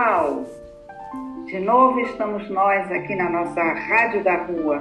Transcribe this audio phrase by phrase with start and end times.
[0.00, 0.46] Pessoal!
[1.44, 4.80] De novo estamos nós aqui na nossa Rádio da Rua,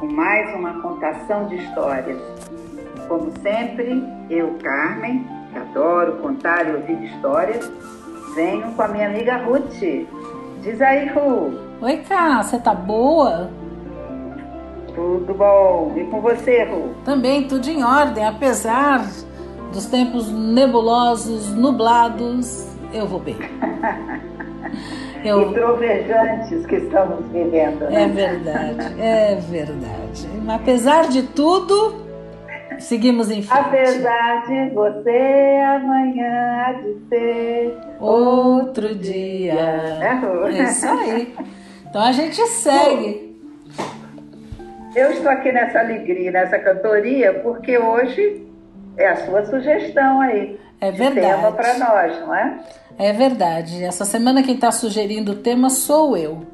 [0.00, 2.18] com mais uma contação de histórias.
[3.08, 7.70] Como sempre, eu, Carmen, que adoro contar e ouvir histórias,
[8.34, 9.80] venho com a minha amiga Ruth.
[10.62, 11.52] Diz aí, Ru.
[11.82, 13.50] Oi, Cá, você tá boa?
[14.94, 15.92] Tudo bom.
[15.94, 16.94] E com você, Ru?
[17.04, 19.04] Também tudo em ordem, apesar
[19.72, 23.36] dos tempos nebulosos, nublados, eu vou bem.
[25.24, 25.50] Eu...
[25.50, 27.80] E trovejantes que estamos vivendo.
[27.90, 28.04] Né?
[28.04, 30.28] É verdade, é verdade.
[30.48, 32.08] Apesar de tudo,
[32.78, 33.60] Seguimos em frente.
[33.60, 39.52] Apesar de você, amanhã há de ser outro dia.
[39.52, 41.34] É, é isso aí.
[41.88, 43.36] Então a gente segue.
[44.94, 48.46] Eu estou aqui nessa alegria, nessa cantoria, porque hoje
[48.96, 50.58] é a sua sugestão aí.
[50.80, 51.26] É verdade.
[51.26, 52.60] tema para nós, não é?
[52.98, 53.82] É verdade.
[53.84, 56.44] Essa semana quem está sugerindo o tema sou eu.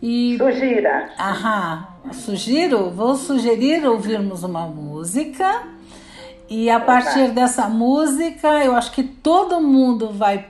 [0.00, 0.38] E...
[0.38, 1.10] Sugira.
[1.18, 1.88] Aham.
[2.12, 5.64] Sugiro, vou sugerir ouvirmos uma música.
[6.48, 10.46] E a partir dessa música, eu acho que todo mundo vai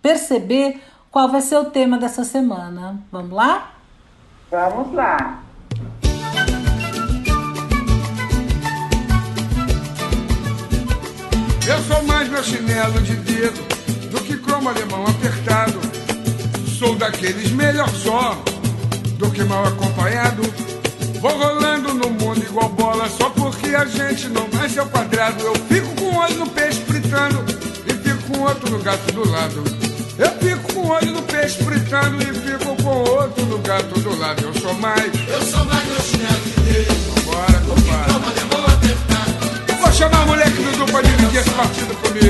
[0.00, 0.80] perceber
[1.10, 3.00] qual vai ser o tema dessa semana.
[3.10, 3.72] Vamos lá?
[4.50, 5.42] Vamos lá.
[12.40, 13.60] Meu chinelo de dedo
[14.10, 15.78] do que cromo alemão apertado.
[16.78, 18.34] Sou daqueles melhor só
[19.18, 20.42] do que mal acompanhado.
[21.20, 25.44] Vou rolando no mundo igual bola, só porque a gente não nasce ao quadrado.
[25.44, 27.44] Eu fico com um olho no peixe fritando
[27.86, 29.62] e fico com outro no gato do lado.
[30.16, 34.18] Eu fico com um olho no peixe fritando e fico com outro no gato do
[34.18, 34.42] lado.
[34.42, 35.12] Eu sou mais.
[35.28, 37.24] Eu sou mais chinelo que Deus.
[37.24, 38.20] Bora, compadre.
[39.78, 42.24] Vou chamar o moleque Dudu pra dividir esse partido comigo.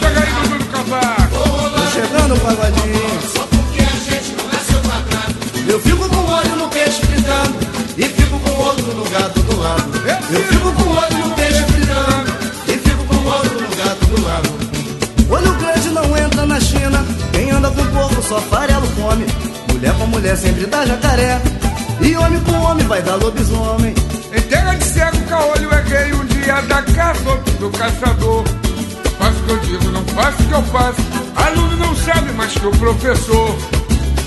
[0.00, 1.70] Chega aí, Dudu do Cavaco.
[1.70, 3.20] Tô chegando, pagodinho.
[3.32, 5.34] Só porque a gente não nasceu quadrado.
[5.68, 7.54] Eu fico com um olho no peixe fritando
[7.96, 9.92] e fico com o outro no gato do lado.
[10.32, 12.32] Eu fico com o olho no peixe fritando
[12.68, 14.48] e fico com o outro no gato do lado.
[15.30, 19.26] Olho grande não entra na China, quem anda com porco só farelo come.
[19.70, 21.40] Mulher com mulher sempre dá jacaré,
[22.00, 23.94] e homem com homem vai dar lobisomem.
[24.34, 26.12] Em terra de cego, caolho é gay,
[26.52, 28.44] dia da caça, do caçador.
[29.18, 31.00] Faço o que eu digo, não faço o que eu faço.
[31.34, 33.56] Aluno não sabe mais que o professor.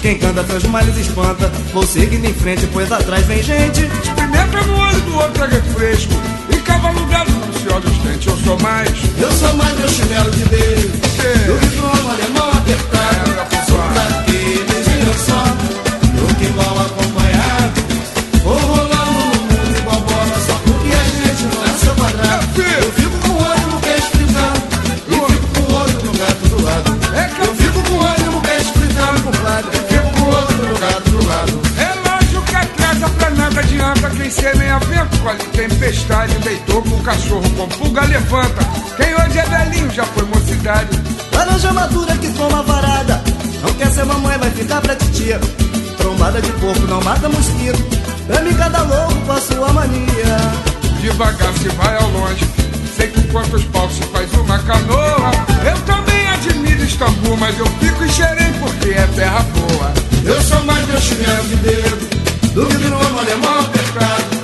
[0.01, 3.81] Quem canta seus males espanta, vou seguindo em frente, pois atrás vem gente.
[4.15, 6.13] Pimenta no olho do outro é refresco.
[6.49, 8.89] E cavalo gado não se olha os dentes, eu sou mais.
[9.19, 11.05] Eu sou mais meu chinelo de dedo.
[11.45, 13.31] Do que do alemão apertado.
[13.51, 15.43] É, sou daqueles e eu só.
[16.15, 16.84] Do que mal
[34.45, 34.51] adianta.
[34.51, 36.33] Quem semeia vento, colhe tempestade.
[36.39, 38.63] Deitou com o cachorro com pulga, levanta.
[38.97, 40.89] Quem hoje é velhinho já foi mocidade.
[41.33, 43.21] Laranja madura que toma varada.
[43.61, 45.39] Não quer ser mamãe, vai ficar pra titia.
[45.97, 47.83] Trombada de porco não mata mosquito.
[48.37, 50.37] Ame cada louco com a sua mania.
[51.01, 52.45] Devagar se vai ao longe.
[52.95, 55.31] Sei com quantos paus se faz uma canoa.
[55.65, 59.93] Eu também admiro Istambul, mas eu fico em Xerém porque é terra boa.
[60.23, 62.15] Eu sou mais meu chinelo de dedo
[62.53, 64.34] do que no alemão apertado.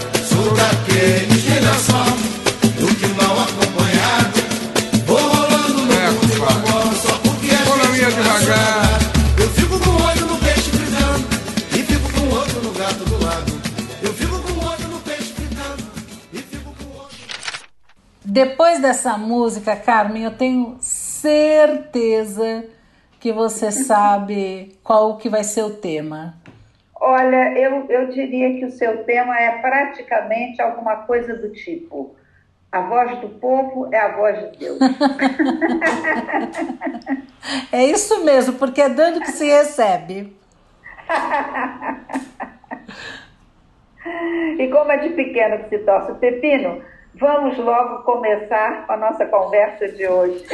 [1.01, 2.03] Sou daqueles que ainda só
[2.79, 4.41] do que mal acompanhado.
[5.07, 6.71] Vou rolando no É, mundo igual compadre.
[6.71, 8.77] bola, só porque a Vou na gente minha não nasceu devagar.
[8.77, 9.41] quadrado.
[9.41, 11.27] Eu fico com o olho no peixe fritando.
[11.71, 13.51] E fico com o outro no gato do lado.
[14.03, 15.83] Eu fico com o olho no peixe fritando.
[16.33, 17.17] E fico com o outro.
[18.23, 22.63] Depois dessa música, Carmen, eu tenho certeza
[23.19, 26.35] que você sabe qual que vai ser o tema.
[27.03, 32.15] Olha, eu, eu diria que o seu tema é praticamente alguma coisa do tipo:
[32.71, 34.77] a voz do povo é a voz de Deus.
[37.71, 40.37] É isso mesmo, porque é dando que se recebe.
[44.59, 48.97] e como é de pequeno que se torce o pepino, Vamos logo começar com a
[48.97, 50.45] nossa conversa de hoje.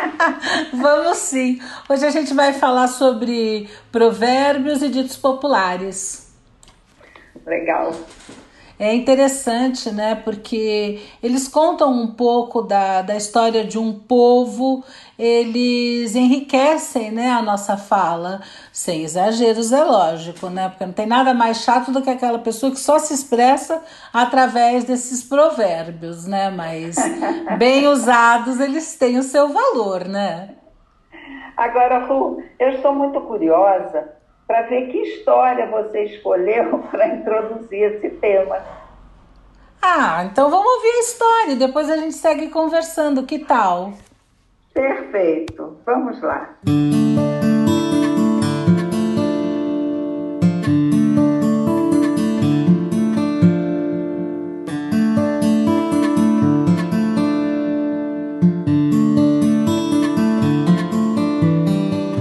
[0.74, 1.60] Vamos sim.
[1.88, 6.30] Hoje a gente vai falar sobre provérbios e ditos populares.
[7.46, 7.92] Legal.
[8.78, 10.14] É interessante, né?
[10.14, 14.84] Porque eles contam um pouco da, da história de um povo,
[15.18, 18.40] eles enriquecem né, a nossa fala,
[18.72, 20.68] sem exageros, é lógico, né?
[20.68, 23.82] Porque não tem nada mais chato do que aquela pessoa que só se expressa
[24.12, 26.48] através desses provérbios, né?
[26.48, 26.94] Mas
[27.58, 30.50] bem usados, eles têm o seu valor, né?
[31.56, 34.17] Agora, Ru, eu estou muito curiosa
[34.48, 38.56] para ver que história você escolheu para introduzir esse tema.
[39.80, 43.92] Ah, então vamos ouvir a história e depois a gente segue conversando, que tal?
[44.72, 46.56] Perfeito, vamos lá.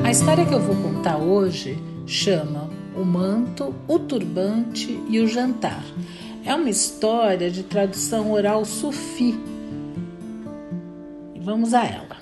[0.04, 5.84] A história que eu vou contar hoje chama O Manto, o Turbante e o Jantar.
[6.46, 9.38] É uma história de tradução oral sufi.
[11.42, 12.18] Vamos a ela.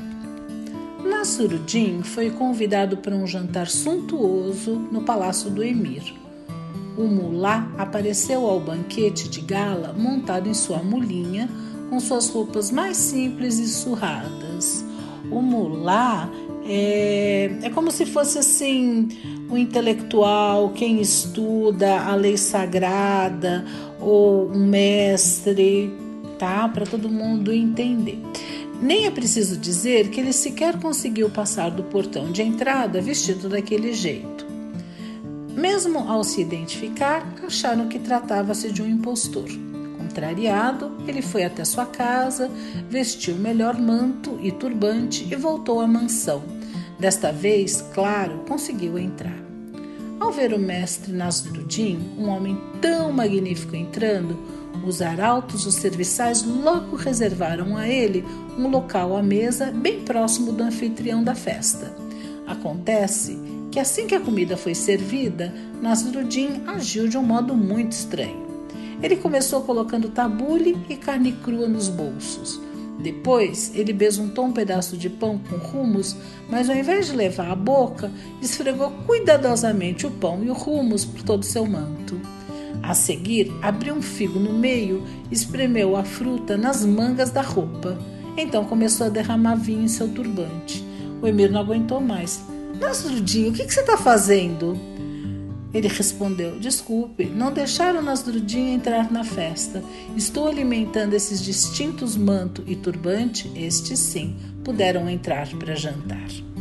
[1.08, 6.16] Nasruddin foi convidado para um jantar suntuoso no palácio do emir.
[6.98, 11.48] O mulá apareceu ao banquete de gala montado em sua mulinha,
[11.90, 14.84] com suas roupas mais simples e surradas.
[15.30, 16.30] O mulá
[16.68, 19.08] é, é como se fosse assim
[19.50, 23.64] um intelectual, quem estuda a lei sagrada
[24.00, 25.94] ou um mestre,
[26.40, 26.68] tá?
[26.68, 28.20] Para todo mundo entender.
[28.82, 33.94] Nem é preciso dizer que ele sequer conseguiu passar do portão de entrada vestido daquele
[33.94, 34.46] jeito.
[35.56, 39.48] Mesmo ao se identificar, acharam que tratava-se de um impostor.
[39.98, 42.52] Contrariado, ele foi até sua casa,
[42.90, 46.55] vestiu o melhor manto e turbante e voltou à mansão.
[47.00, 49.38] Desta vez, claro, conseguiu entrar.
[50.20, 54.38] Ao ver o mestre Nasruddin, um homem tão magnífico entrando,
[54.86, 58.24] os arautos dos serviçais logo reservaram a ele
[58.58, 61.96] um local à mesa bem próximo do anfitrião da festa.
[62.48, 63.38] Acontece
[63.72, 68.46] que assim que a comida foi servida, Nasruddin agiu de um modo muito estranho.
[69.04, 72.62] Ele começou colocando tabule e carne crua nos bolsos.
[73.00, 76.16] Depois, ele besuntou um pedaço de pão com rumos,
[76.50, 78.12] mas ao invés de levar à boca,
[78.42, 82.20] esfregou cuidadosamente o pão e o rumos por todo seu manto.
[82.82, 87.98] A seguir, abriu um figo no meio espremeu a fruta nas mangas da roupa.
[88.38, 90.86] Então começou a derramar vinho em seu turbante.
[91.22, 92.44] O emir não aguentou mais.
[92.80, 94.78] Nasrudinho, o que você está fazendo?
[95.76, 99.84] Ele respondeu: Desculpe, não deixaram Nasrudinho entrar na festa.
[100.16, 106.55] Estou alimentando esses distintos manto e turbante, estes sim, puderam entrar para jantar.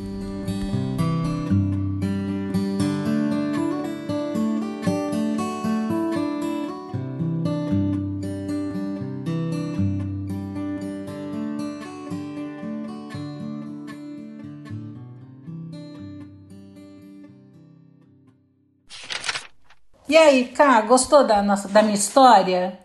[20.25, 22.79] Aí, Cá, gostou da, nossa, da minha história?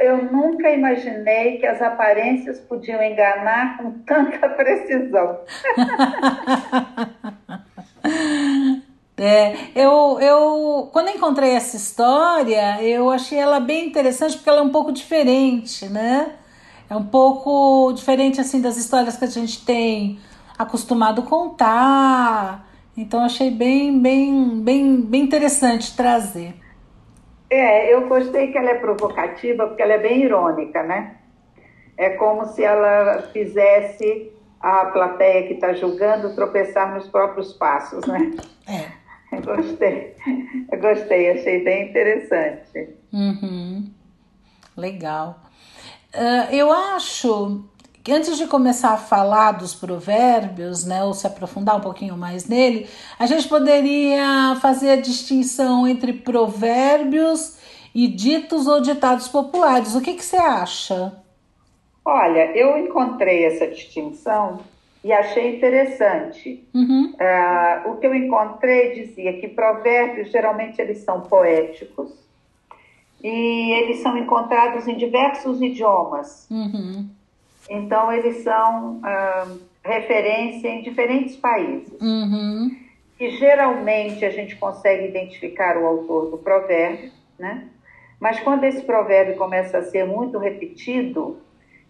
[0.00, 5.38] Eu nunca imaginei que as aparências podiam enganar com tanta precisão.
[9.16, 14.62] é, eu, eu, quando encontrei essa história, eu achei ela bem interessante porque ela é
[14.62, 16.32] um pouco diferente, né?
[16.90, 20.18] É um pouco diferente assim das histórias que a gente tem
[20.58, 22.66] acostumado contar.
[22.96, 26.54] Então achei bem, bem, bem, bem interessante trazer.
[27.50, 31.16] É, eu gostei que ela é provocativa porque ela é bem irônica, né?
[31.96, 38.32] É como se ela fizesse a plateia que está julgando tropeçar nos próprios passos, né?
[38.66, 39.06] É.
[39.36, 40.14] Eu gostei,
[40.72, 42.96] eu gostei, achei bem interessante.
[43.12, 43.90] Uhum.
[44.76, 45.40] Legal.
[46.14, 47.64] Uh, eu acho
[48.12, 52.88] antes de começar a falar dos provérbios, né, ou se aprofundar um pouquinho mais nele,
[53.18, 57.58] a gente poderia fazer a distinção entre provérbios
[57.94, 59.94] e ditos ou ditados populares.
[59.94, 61.12] O que, que você acha?
[62.04, 64.60] Olha, eu encontrei essa distinção
[65.02, 66.64] e achei interessante.
[66.74, 67.14] Uhum.
[67.14, 72.12] Uh, o que eu encontrei dizia que provérbios geralmente eles são poéticos
[73.22, 76.46] e eles são encontrados em diversos idiomas.
[76.50, 77.08] Uhum.
[77.68, 79.46] Então, eles são ah,
[79.84, 81.92] referência em diferentes países.
[82.00, 82.76] Uhum.
[83.18, 87.68] E geralmente a gente consegue identificar o autor do provérbio, né?
[88.20, 91.38] Mas quando esse provérbio começa a ser muito repetido,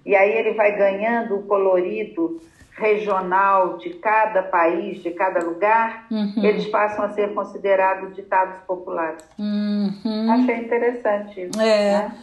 [0.05, 2.41] e aí ele vai ganhando o colorido
[2.77, 6.45] regional de cada país, de cada lugar, uhum.
[6.45, 9.25] eles passam a ser considerados ditados populares.
[9.39, 10.31] Uhum.
[10.31, 11.61] Achei interessante isso.
[11.61, 12.03] É.
[12.03, 12.19] Né?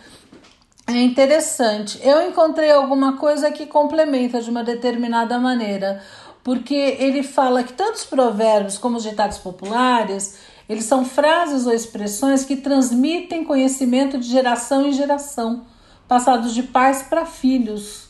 [0.87, 1.99] É interessante.
[2.03, 6.03] Eu encontrei alguma coisa que complementa de uma determinada maneira,
[6.43, 10.37] porque ele fala que tanto os provérbios como os ditados populares,
[10.67, 15.65] eles são frases ou expressões que transmitem conhecimento de geração em geração,
[16.07, 18.09] passados de pais para filhos.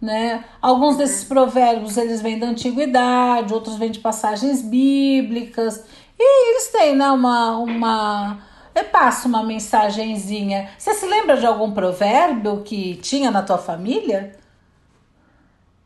[0.00, 0.44] Né?
[0.60, 5.82] Alguns desses provérbios eles vêm da antiguidade, outros vêm de passagens bíblicas,
[6.18, 8.38] e eles têm né, uma, uma
[8.74, 10.70] eu passo uma mensagenzinha.
[10.78, 14.32] Você se lembra de algum provérbio que tinha na tua família?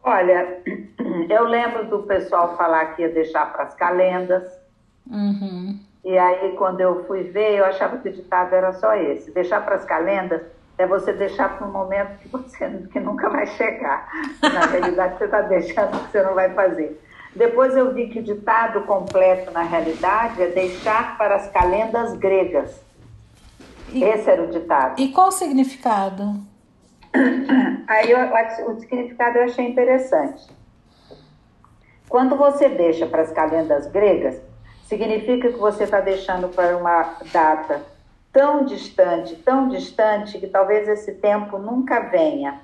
[0.02, 0.62] Olha,
[1.28, 4.44] eu lembro do pessoal falar que ia deixar para as calendas.
[5.10, 5.78] Uhum.
[6.04, 9.64] E aí, quando eu fui ver, eu achava que o ditado era só esse: deixar
[9.64, 10.42] para as calendas
[10.78, 14.08] é você deixar para um momento que você que nunca vai chegar.
[14.42, 17.00] Na realidade, você está deixando que você não vai fazer.
[17.36, 22.80] Depois eu vi que o ditado completo, na realidade, é deixar para as calendas gregas.
[23.92, 24.98] E, Esse era o ditado.
[24.98, 26.40] E qual o significado?
[27.86, 28.18] Aí eu,
[28.70, 30.46] o significado eu achei interessante.
[32.08, 34.40] Quando você deixa para as calendas gregas,
[34.84, 37.82] significa que você está deixando para uma data
[38.32, 42.60] tão distante, tão distante, que talvez esse tempo nunca venha.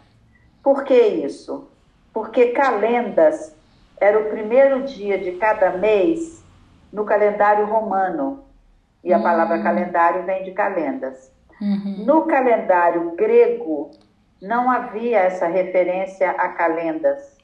[0.62, 1.69] Por que isso?
[2.12, 3.55] Porque calendas
[4.02, 6.44] era o primeiro dia de cada mês
[6.92, 8.44] no calendário romano.
[9.04, 9.23] E a uhum.
[9.23, 11.32] palavra calendário vem de calendas.
[11.61, 12.04] Uhum.
[12.04, 13.92] No calendário grego,
[14.40, 17.38] não havia essa referência a calendas.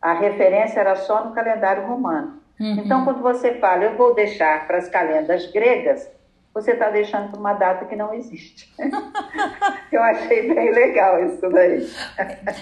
[0.00, 2.40] A referência era só no calendário romano.
[2.60, 2.82] Uhum.
[2.84, 6.08] Então, quando você fala, eu vou deixar para as calendas gregas,
[6.56, 8.72] você está deixando para uma data que não existe.
[9.92, 11.86] eu achei bem legal isso daí.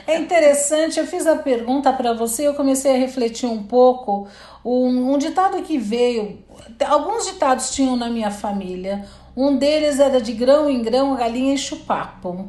[0.05, 4.27] é interessante, eu fiz a pergunta para você, eu comecei a refletir um pouco.
[4.65, 6.43] Um, um ditado que veio,
[6.85, 9.05] alguns ditados tinham na minha família.
[9.37, 12.49] Um deles era de grão em grão, a galinha enche o papo.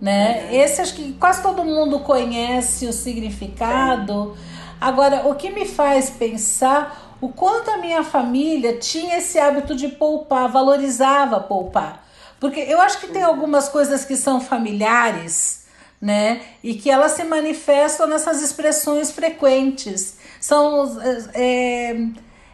[0.00, 0.42] Né?
[0.42, 0.56] Uhum.
[0.56, 4.34] Esse acho que quase todo mundo conhece o significado.
[4.80, 9.88] Agora, o que me faz pensar o quanto a minha família tinha esse hábito de
[9.88, 12.04] poupar, valorizava poupar.
[12.38, 15.66] Porque eu acho que tem algumas coisas que são familiares,
[16.00, 16.40] né?
[16.64, 20.16] E que elas se manifestam nessas expressões frequentes.
[20.40, 20.98] São
[21.34, 21.92] é,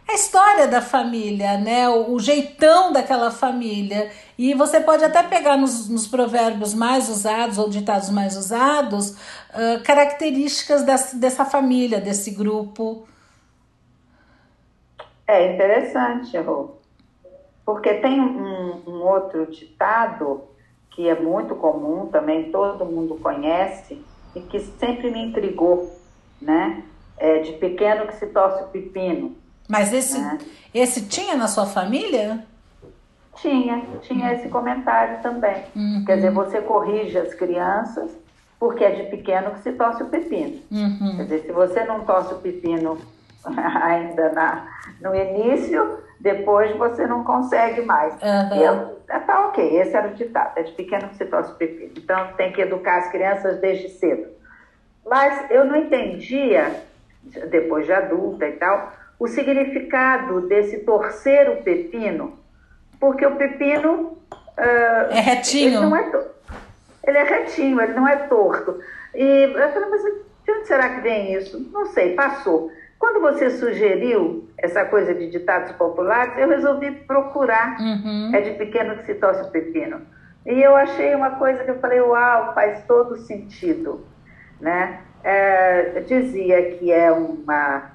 [0.08, 1.88] é a história da família, né?
[1.88, 4.10] O, o, jeitão daquela família.
[4.36, 9.82] E você pode até pegar nos, nos provérbios mais usados ou ditados mais usados uh,
[9.84, 10.82] características
[11.14, 13.06] dessa família, desse grupo.
[15.26, 16.76] É interessante, Rô.
[17.64, 20.44] Porque tem um, um, outro ditado
[20.90, 24.02] que é muito comum, também todo mundo conhece,
[24.34, 25.94] e que sempre me intrigou,
[26.40, 26.84] né?
[27.18, 29.36] É de pequeno que se torce o pepino.
[29.68, 30.38] Mas esse, né?
[30.72, 32.46] esse tinha na sua família?
[33.36, 35.64] Tinha, tinha esse comentário também.
[35.74, 36.04] Uhum.
[36.06, 38.10] Quer dizer, você corrige as crianças
[38.58, 40.60] porque é de pequeno que se torce o pepino.
[40.70, 41.16] Uhum.
[41.16, 42.98] Quer dizer, se você não torce o pepino
[43.82, 44.68] ainda na,
[45.00, 48.14] no início, depois você não consegue mais.
[48.14, 48.60] Uhum.
[48.60, 51.92] Eu, é, tá ok, esse era o ditado, é de pequeno que se torce pepino.
[51.96, 54.28] Então tem que educar as crianças desde cedo.
[55.04, 56.82] Mas eu não entendia,
[57.50, 62.38] depois de adulta e tal, o significado desse torcer o pepino,
[62.98, 64.18] porque o pepino.
[64.58, 65.78] Uh, é retinho.
[65.78, 66.24] Ele, não é
[67.06, 68.80] ele é retinho, ele não é torto.
[69.14, 71.58] E eu falei, mas de onde será que vem isso?
[71.72, 72.70] Não sei, passou.
[73.06, 77.78] Quando você sugeriu essa coisa de ditados populares, eu resolvi procurar.
[77.78, 78.34] Uhum.
[78.34, 80.02] É de pequeno que se torce o pepino.
[80.44, 84.04] E eu achei uma coisa que eu falei, uau, faz todo sentido.
[84.60, 85.02] Né?
[85.22, 87.92] É, dizia que é uma,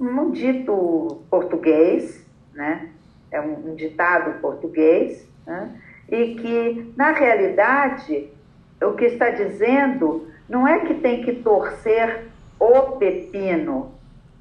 [0.00, 2.88] um dito português, né?
[3.30, 5.80] é um, um ditado português, né?
[6.10, 8.30] e que, na realidade,
[8.82, 12.33] o que está dizendo não é que tem que torcer
[12.64, 13.92] o pepino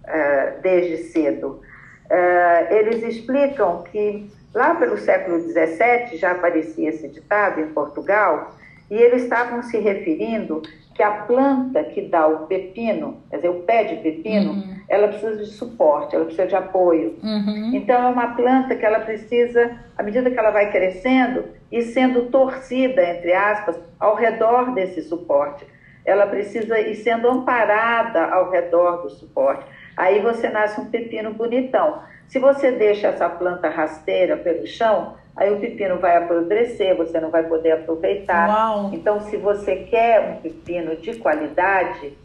[0.03, 1.61] uh, desde cedo.
[2.05, 8.55] Uh, eles explicam que lá pelo século XVII já aparecia esse ditado em Portugal
[8.89, 10.61] e eles estavam se referindo
[10.93, 14.75] que a planta que dá o pepino, quer dizer, o pé de pepino, uhum.
[14.87, 17.17] ela precisa de suporte, ela precisa de apoio.
[17.23, 17.71] Uhum.
[17.73, 22.27] Então, é uma planta que ela precisa, à medida que ela vai crescendo e sendo
[22.27, 25.65] torcida, entre aspas, ao redor desse suporte
[26.05, 29.65] ela precisa ir sendo amparada ao redor do suporte.
[29.95, 32.01] Aí você nasce um pepino bonitão.
[32.27, 37.29] Se você deixa essa planta rasteira pelo chão, aí o pepino vai apodrecer, você não
[37.29, 38.49] vai poder aproveitar.
[38.49, 38.89] Uau.
[38.93, 42.17] Então, se você quer um pepino de qualidade,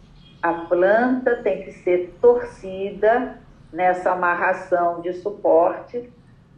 [0.42, 3.38] a planta tem que ser torcida
[3.72, 6.10] nessa amarração de suporte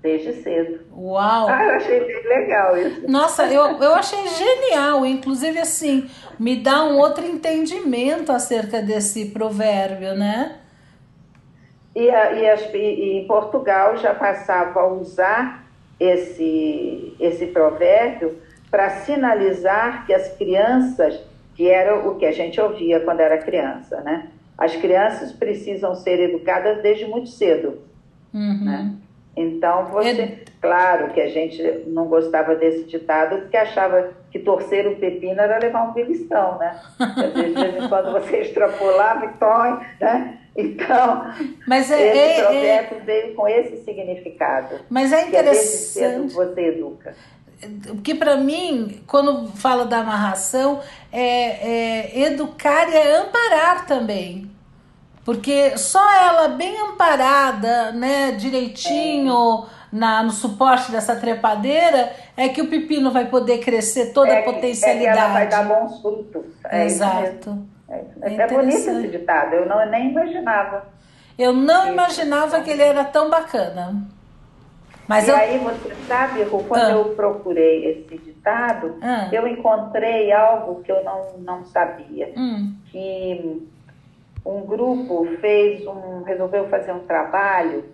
[0.02, 0.80] desde cedo.
[0.96, 1.48] Uau!
[1.48, 3.10] Ah, eu achei bem legal isso.
[3.10, 5.04] Nossa, eu, eu achei genial.
[5.04, 10.56] Inclusive, assim, me dá um outro entendimento acerca desse provérbio, né?
[11.94, 15.64] E, e, as, e em Portugal já passava a usar
[15.98, 18.38] esse, esse provérbio
[18.70, 21.20] para sinalizar que as crianças,
[21.56, 24.28] que era o que a gente ouvia quando era criança, né?
[24.56, 27.78] As crianças precisam ser educadas desde muito cedo,
[28.32, 28.64] Uhum.
[28.64, 28.92] né?
[29.40, 34.86] Então, você, É- claro que a gente não gostava desse ditado porque achava que torcer
[34.86, 36.78] o pepino era levar um beliscão, né?
[37.00, 40.36] Às vezes, de vez em quando você extrapolava e põe, né?
[40.56, 41.32] Então,
[41.66, 44.76] Mas é, esse é- é- provérbio veio com esse significado.
[44.90, 46.34] mas é é interessante.
[46.34, 47.14] você educa.
[47.86, 50.80] Porque para mim, quando fala da amarração,
[51.12, 51.20] é,
[52.10, 54.49] é educar e é amparar também.
[55.24, 62.68] Porque só ela bem amparada, né, direitinho na, no suporte dessa trepadeira, é que o
[62.68, 65.08] pepino vai poder crescer toda a É que- potencialidade.
[65.08, 66.44] É que ela vai dar bons frutos.
[66.68, 66.96] É isso.
[66.96, 67.58] Exato.
[67.88, 68.34] É, isso É.
[68.34, 70.84] É bonito esse ditado, eu não, nem imaginava.
[71.38, 74.02] Eu não imaginava que ele era tão bacana.
[75.08, 75.36] Mas e eu.
[75.36, 76.90] aí, você sabe, Ru, quando Ah.
[76.92, 79.28] eu procurei esse ditado, Ah.
[79.32, 82.32] eu encontrei algo que eu não, não sabia.
[82.36, 83.66] Hum, Que
[84.44, 87.84] um grupo fez um, resolveu fazer um trabalho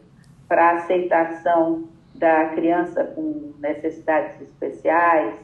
[0.48, 1.84] para aceitação
[2.14, 5.34] da criança com necessidades especiais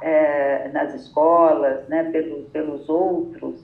[0.00, 3.62] eh, nas escolas, né, pelo, pelos outros,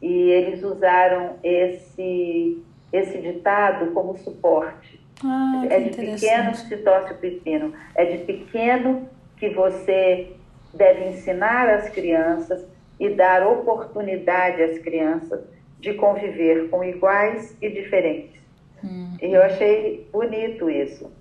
[0.00, 5.00] e eles usaram esse, esse ditado como suporte.
[5.24, 7.72] ah, É de pequeno que se torce o pepino.
[7.94, 10.32] É de pequeno que você
[10.74, 12.64] deve ensinar as crianças
[12.98, 15.40] e dar oportunidade às crianças
[15.82, 18.40] de conviver com iguais e diferentes.
[18.84, 19.16] Hum.
[19.20, 21.12] E eu achei bonito isso.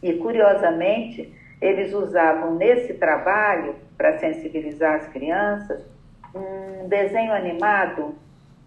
[0.00, 5.84] E curiosamente, eles usavam nesse trabalho, para sensibilizar as crianças,
[6.32, 8.14] um desenho animado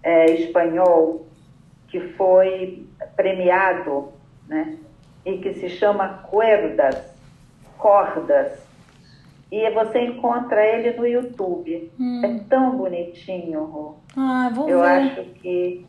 [0.03, 1.25] eh, espanhol
[1.87, 4.11] que foi premiado,
[4.45, 4.77] né?
[5.25, 7.13] E que se chama Cuerdas,
[7.77, 8.59] Cordas.
[9.51, 11.91] E você encontra ele no YouTube.
[11.99, 12.21] Hum.
[12.23, 13.95] É tão bonitinho, Rô.
[14.15, 14.87] Ah, vou Eu ver.
[14.87, 15.85] acho que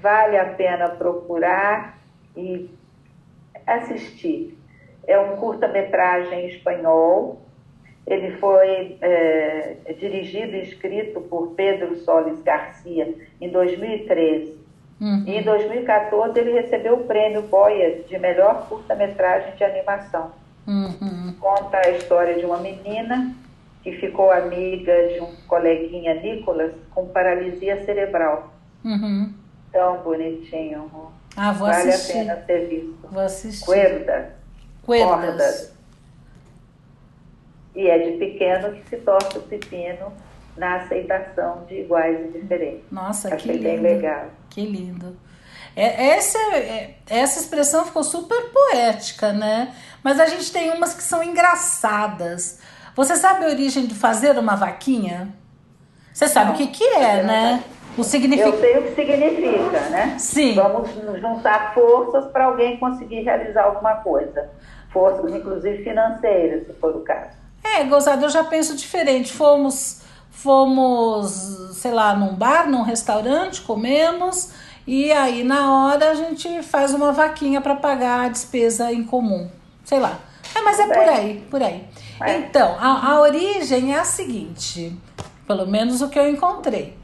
[0.00, 1.98] vale a pena procurar
[2.36, 2.68] e
[3.66, 4.58] assistir.
[5.06, 7.40] É um curta-metragem espanhol.
[8.06, 14.56] Ele foi é, dirigido e escrito por Pedro Solis Garcia em 2013.
[15.00, 15.24] Uhum.
[15.26, 20.32] E em 2014 ele recebeu o prêmio Goya de melhor curta-metragem de animação.
[20.66, 20.95] Uhum.
[21.46, 23.32] Conta a história de uma menina
[23.84, 28.52] que ficou amiga de um coleguinha Nicolas com paralisia cerebral.
[28.84, 29.32] Uhum.
[29.70, 30.90] Tão bonitinho.
[31.36, 32.12] Ah, vou vale assistir.
[32.30, 33.08] a pena ser visto.
[33.12, 33.64] Vou assistir.
[33.64, 34.34] Cuerda,
[34.82, 35.08] Cuerdas.
[35.08, 35.76] cordas.
[37.76, 40.12] E é de pequeno que se torce o pepino
[40.56, 42.90] na aceitação de iguais e diferentes.
[42.90, 43.62] Nossa, que Achei lindo.
[43.62, 44.30] bem legal.
[44.50, 45.16] Que lindo.
[45.76, 49.74] É, essa, é- essa expressão ficou super poética, né?
[50.02, 52.58] Mas a gente tem umas que são engraçadas.
[52.94, 55.28] Você sabe a origem de fazer uma vaquinha?
[56.12, 57.62] Você sabe Não, o que, que é, né?
[57.96, 58.58] O Eu significado.
[58.58, 60.16] sei o que significa, né?
[60.18, 60.54] Sim.
[60.54, 64.48] Vamos nos juntar forças para alguém conseguir realizar alguma coisa.
[64.90, 67.36] Forças, inclusive financeiras, se for o caso.
[67.62, 69.32] É, gozado, eu já penso diferente.
[69.32, 74.52] Fomos, fomos, sei lá, num bar, num restaurante, comemos,
[74.86, 79.48] e aí na hora a gente faz uma vaquinha para pagar a despesa em comum.
[79.84, 80.18] Sei lá.
[80.54, 81.84] É, mas é por aí, por aí.
[82.22, 82.38] É.
[82.38, 84.96] Então, a, a origem é a seguinte,
[85.46, 86.96] pelo menos o que eu encontrei.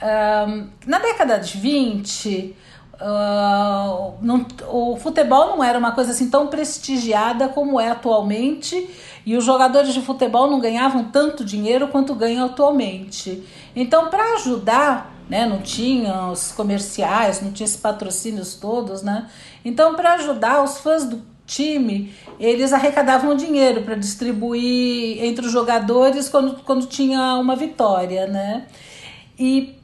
[0.00, 2.56] Ahn, na década de 20,
[3.00, 8.88] ah, não- o futebol não era uma coisa assim tão prestigiada como é atualmente
[9.26, 13.42] e os jogadores de futebol não ganhavam tanto dinheiro quanto ganham atualmente.
[13.74, 19.28] Então, para ajudar, né, não tinha os comerciais, não tinha esses patrocínios todos, né?
[19.64, 26.28] Então, para ajudar os fãs do time, eles arrecadavam dinheiro para distribuir entre os jogadores
[26.28, 28.66] quando, quando tinha uma vitória, né?
[29.38, 29.74] E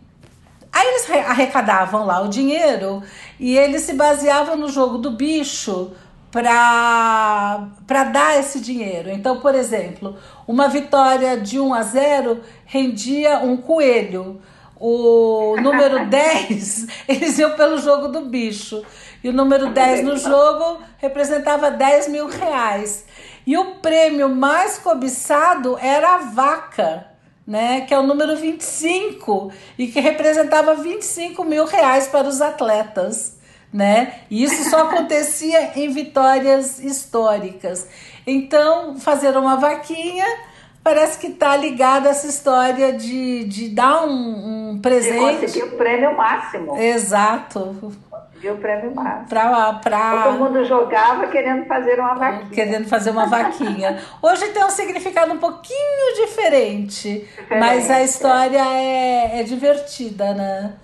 [0.72, 3.02] Aí eles re- arrecadavam lá o dinheiro
[3.40, 5.90] e eles se baseavam no jogo do bicho
[6.30, 9.10] para dar esse dinheiro.
[9.10, 14.40] Então, por exemplo, uma vitória de 1 a 0 rendia um coelho.
[14.80, 18.82] O número 10, eles iam pelo jogo do bicho.
[19.22, 23.04] E o número 10 no jogo representava 10 mil reais.
[23.46, 27.06] E o prêmio mais cobiçado era a vaca,
[27.46, 27.82] né?
[27.82, 33.38] Que é o número 25 e que representava 25 mil reais para os atletas.
[33.72, 34.14] Né?
[34.28, 37.86] E isso só acontecia em vitórias históricas.
[38.26, 40.26] Então, fazer uma vaquinha
[40.90, 45.36] parece que está ligada essa história de, de dar um, um presente.
[45.36, 46.76] De conseguir o prêmio máximo.
[46.76, 47.92] Exato.
[48.36, 49.28] Viu o prêmio máximo.
[49.28, 50.22] Pra, pra...
[50.24, 52.50] Todo mundo jogava querendo fazer uma vaquinha.
[52.50, 54.00] Querendo fazer uma vaquinha.
[54.20, 60.34] Hoje tem um significado um pouquinho diferente, diferente mas a história é, é, é divertida,
[60.34, 60.74] né?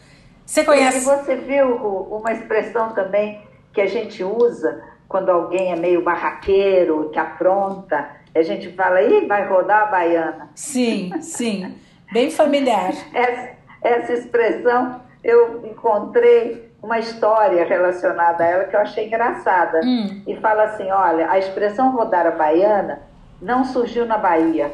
[0.45, 0.99] Você conhece?
[0.99, 3.43] E você viu uma expressão também
[3.73, 9.27] que a gente usa quando alguém é meio barraqueiro, que apronta, a gente fala, ih,
[9.27, 10.51] vai rodar a baiana.
[10.55, 11.75] Sim, sim.
[12.13, 12.93] Bem familiar.
[13.13, 13.51] essa,
[13.83, 19.81] essa expressão eu encontrei uma história relacionada a ela que eu achei engraçada.
[19.85, 20.23] Hum.
[20.27, 23.03] E fala assim: olha, a expressão rodar a baiana
[23.41, 24.73] não surgiu na Bahia,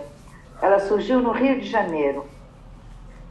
[0.61, 2.27] ela surgiu no Rio de Janeiro.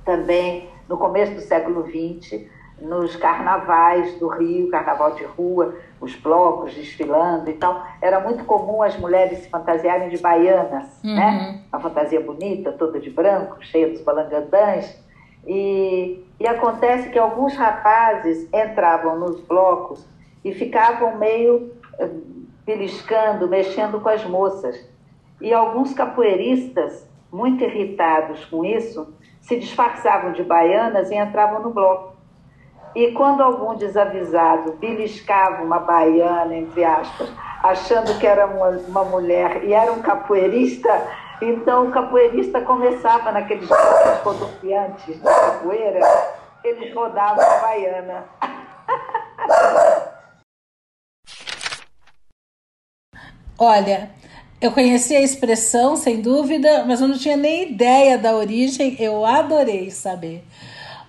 [0.04, 2.42] Também no começo do século XX,
[2.82, 8.82] nos carnavais do Rio, carnaval de rua, os blocos desfilando e tal, era muito comum
[8.82, 11.16] as mulheres se fantasiarem de baianas, uhum.
[11.16, 11.62] né?
[11.72, 15.00] Uma fantasia bonita, toda de branco, cheia dos balangandãs.
[15.46, 20.06] E, e acontece que alguns rapazes entravam nos blocos
[20.44, 22.10] e ficavam meio eh,
[22.66, 24.84] beliscando, mexendo com as moças.
[25.40, 32.11] E alguns capoeiristas, muito irritados com isso, se disfarçavam de baianas e entravam no bloco.
[32.96, 37.30] E quando algum desavisado beliscava uma baiana, entre aspas,
[37.64, 40.90] achando que era uma, uma mulher e era um capoeirista,
[41.42, 43.70] então o capoeirista começava naqueles
[44.24, 46.02] rodopiantes da capoeira,
[46.64, 48.26] eles rodavam a baiana.
[53.58, 54.10] Olha,
[54.60, 58.96] eu conheci a expressão, sem dúvida, mas eu não tinha nem ideia da origem.
[59.00, 60.44] Eu adorei saber.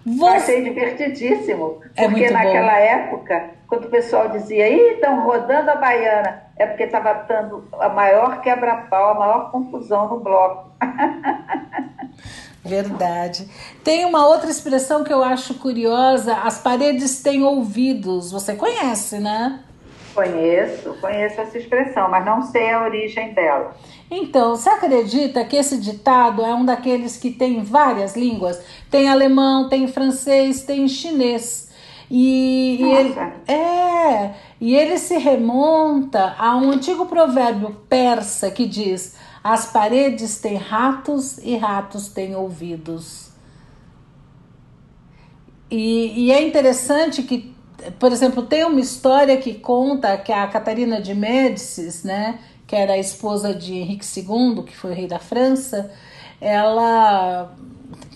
[0.05, 0.37] Você...
[0.37, 1.81] Achei divertidíssimo.
[1.97, 2.79] É porque naquela bom.
[2.79, 7.89] época, quando o pessoal dizia, ih, estão rodando a baiana, é porque estava dando a
[7.89, 10.71] maior quebra-pau, a maior confusão no bloco.
[12.65, 13.49] Verdade.
[13.83, 18.31] Tem uma outra expressão que eu acho curiosa: as paredes têm ouvidos.
[18.31, 19.61] Você conhece, né?
[20.15, 23.75] Conheço, conheço essa expressão, mas não sei a origem dela.
[24.15, 28.61] Então, você acredita que esse ditado é um daqueles que tem várias línguas?
[28.91, 31.71] Tem alemão, tem francês, tem chinês.
[32.11, 33.15] E, e ele,
[33.49, 40.57] é, e ele se remonta a um antigo provérbio persa que diz: as paredes têm
[40.57, 43.31] ratos e ratos têm ouvidos.
[45.71, 47.51] E, e é interessante que
[47.99, 52.39] por exemplo, tem uma história que conta que a Catarina de Médicis, né,
[52.73, 55.91] que era a esposa de Henrique II, que foi rei da França,
[56.41, 57.55] ela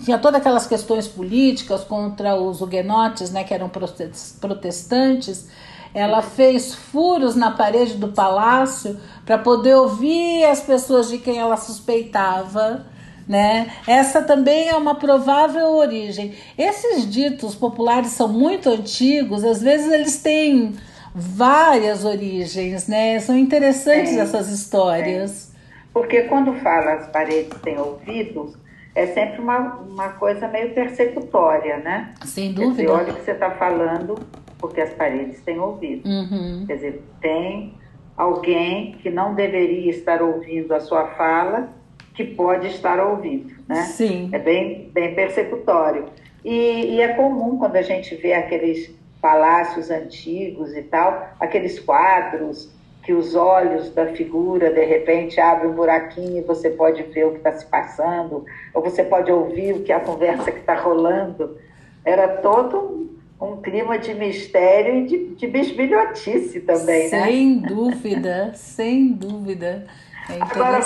[0.03, 5.49] tinha todas aquelas questões políticas contra os huguenotes, né, que eram protestantes.
[5.92, 11.59] Ela fez furos na parede do palácio para poder ouvir as pessoas de quem ela
[11.59, 12.87] suspeitava
[13.29, 13.73] né?
[13.88, 16.33] Essa também é uma provável origem.
[16.57, 20.77] Esses ditos populares são muito antigos, às vezes eles têm
[21.19, 23.19] várias origens, né?
[23.21, 25.51] São interessantes essas histórias.
[25.91, 28.55] Porque quando fala as paredes têm ouvidos,
[28.95, 32.13] é sempre uma, uma coisa meio persecutória, né?
[32.23, 32.83] Sem dúvida.
[32.83, 34.19] Dizer, olha o que você está falando,
[34.59, 36.07] porque as paredes têm ouvido.
[36.07, 36.65] Uhum.
[36.67, 37.73] Quer dizer, tem
[38.15, 41.71] alguém que não deveria estar ouvindo a sua fala
[42.13, 43.85] que pode estar ouvindo, né?
[43.85, 44.29] Sim.
[44.33, 46.07] É bem, bem persecutório.
[46.45, 48.95] E, e, é comum quando a gente vê aqueles
[49.27, 52.71] palácios antigos e tal, aqueles quadros
[53.03, 57.33] que os olhos da figura de repente abrem um buraquinho e você pode ver o
[57.33, 60.77] que está se passando, ou você pode ouvir o que é a conversa que está
[60.77, 61.59] rolando.
[62.05, 63.11] Era todo
[63.41, 67.27] um, clima de mistério e de, de bisbilhotice também, sem né?
[67.27, 69.89] Sem dúvida, sem dúvida.
[70.31, 70.79] É Agora,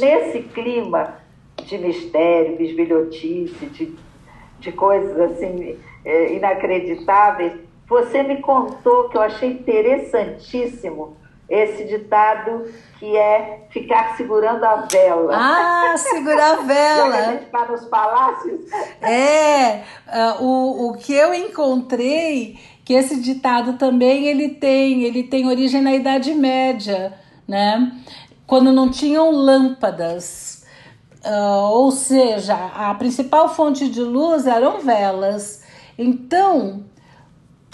[0.00, 1.18] nesse clima
[1.62, 3.94] de mistério, bisbilhotice, de,
[4.58, 11.16] de coisas assim é, inacreditáveis, você me contou que eu achei interessantíssimo
[11.48, 12.64] esse ditado
[12.98, 15.36] que é ficar segurando a vela.
[15.36, 17.16] Ah, segurar a vela.
[17.16, 18.60] a gente está nos palácios.
[19.02, 25.46] É, uh, o, o que eu encontrei, que esse ditado também ele tem, ele tem
[25.46, 27.12] origem na Idade Média,
[27.46, 27.92] né?
[28.46, 30.64] quando não tinham lâmpadas.
[31.24, 35.62] Uh, ou seja, a principal fonte de luz eram velas.
[35.96, 36.84] Então,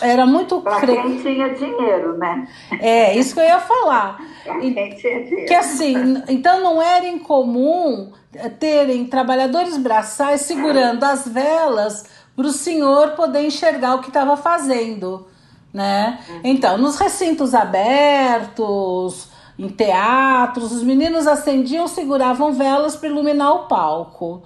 [0.01, 2.49] era muito Para fre- quem tinha dinheiro, né?
[2.81, 4.19] É, isso que eu ia falar.
[4.63, 5.47] E- quem tinha dinheiro.
[5.47, 12.53] Que assim, então não era incomum eh, terem trabalhadores braçais segurando as velas para o
[12.53, 15.27] senhor poder enxergar o que estava fazendo,
[15.75, 16.19] né?
[16.43, 24.43] Então, nos recintos abertos, em teatros, os meninos acendiam, seguravam velas para iluminar o palco.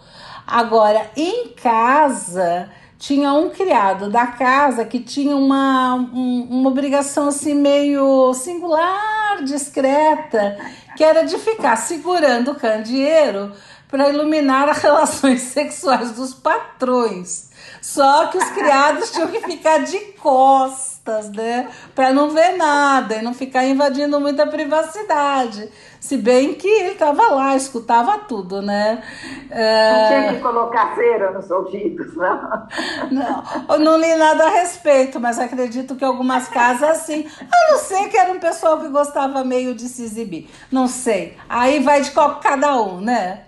[0.46, 2.68] Agora, em casa,
[3.06, 10.56] tinha um criado da casa que tinha uma, um- uma obrigação assim meio singular, discreta,
[10.96, 13.52] que era de ficar segurando o candeeiro
[13.88, 17.50] para iluminar as relações sexuais dos patrões.
[17.82, 20.93] Só que os criados tinham que ficar de costas,
[21.34, 21.70] né?
[21.94, 25.70] Para não ver nada e não ficar invadindo muita privacidade.
[26.00, 29.02] Se bem que ele estava lá, escutava tudo, né?
[29.88, 32.68] Não É, tinha que colocar cera nos ouvidos, não.
[33.10, 37.26] não, eu não li nada a respeito, mas acredito que algumas casas sim.
[37.40, 40.48] A não ser que era um pessoal que gostava meio de se exibir.
[40.70, 41.36] Não sei.
[41.48, 42.10] Aí vai de
[42.42, 43.44] cada um, né?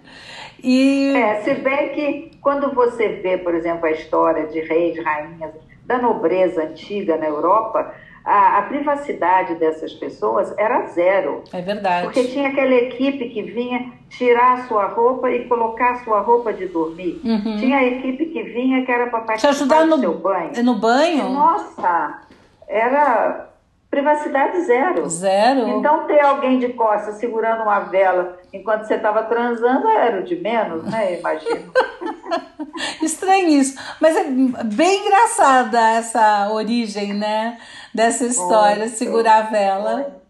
[0.62, 1.12] E.
[1.12, 5.54] É, se bem que quando você vê, por exemplo, a história de reis, rainhas,
[5.86, 7.94] da nobreza antiga na Europa,
[8.24, 11.42] a, a privacidade dessas pessoas era zero.
[11.52, 12.06] É verdade.
[12.06, 16.52] Porque tinha aquela equipe que vinha tirar a sua roupa e colocar a sua roupa
[16.52, 17.20] de dormir.
[17.24, 17.56] Uhum.
[17.58, 20.64] Tinha a equipe que vinha que era para Te participar ajudar do no, seu banho.
[20.64, 21.28] no banho?
[21.28, 22.22] Nossa,
[22.66, 23.48] era
[23.90, 25.08] privacidade zero.
[25.08, 25.68] Zero.
[25.68, 30.36] Então, ter alguém de costas segurando uma vela enquanto você estava transando era o de
[30.36, 31.18] menos, né?
[31.18, 31.72] Imagino.
[33.02, 33.78] Estranho isso.
[34.00, 34.24] Mas é
[34.64, 37.58] bem engraçada essa origem, né?
[37.94, 38.96] Dessa história, Muito.
[38.96, 40.22] segurar a vela.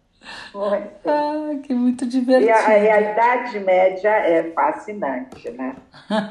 [0.54, 1.08] Muito.
[1.08, 2.52] Ah, que muito E divertido.
[2.52, 5.76] a, e a Idade Média é fascinante, né?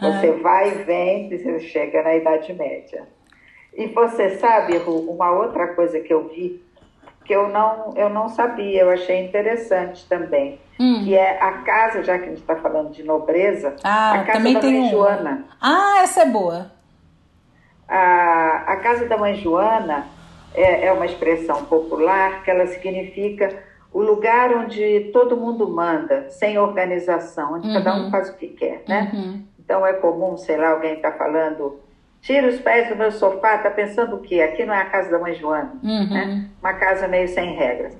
[0.01, 3.03] Você vai e vem e você chega na Idade Média.
[3.73, 6.63] E você sabe, Ru, uma outra coisa que eu vi,
[7.25, 11.01] que eu não, eu não sabia, eu achei interessante também, Hum.
[11.03, 14.31] que é a casa, já que a gente está falando de nobreza, Ah, a casa
[14.37, 14.89] também da tem mãe um.
[14.91, 15.45] Joana.
[15.61, 16.71] Ah, essa é boa.
[17.87, 20.05] A, a casa da mãe Joana
[20.53, 23.49] é, é uma expressão popular que ela significa
[23.93, 28.83] o lugar onde todo mundo manda, sem organização, onde cada um faz o que quer,
[28.87, 29.11] né?
[29.13, 29.43] Uhum.
[29.59, 31.79] Então é comum, sei lá, alguém está falando,
[32.25, 34.41] tira os pés do meu sofá, tá pensando o quê?
[34.41, 36.09] Aqui não é a casa da mãe Joana, Uhum.
[36.09, 36.45] né?
[36.59, 37.95] Uma casa meio sem regras.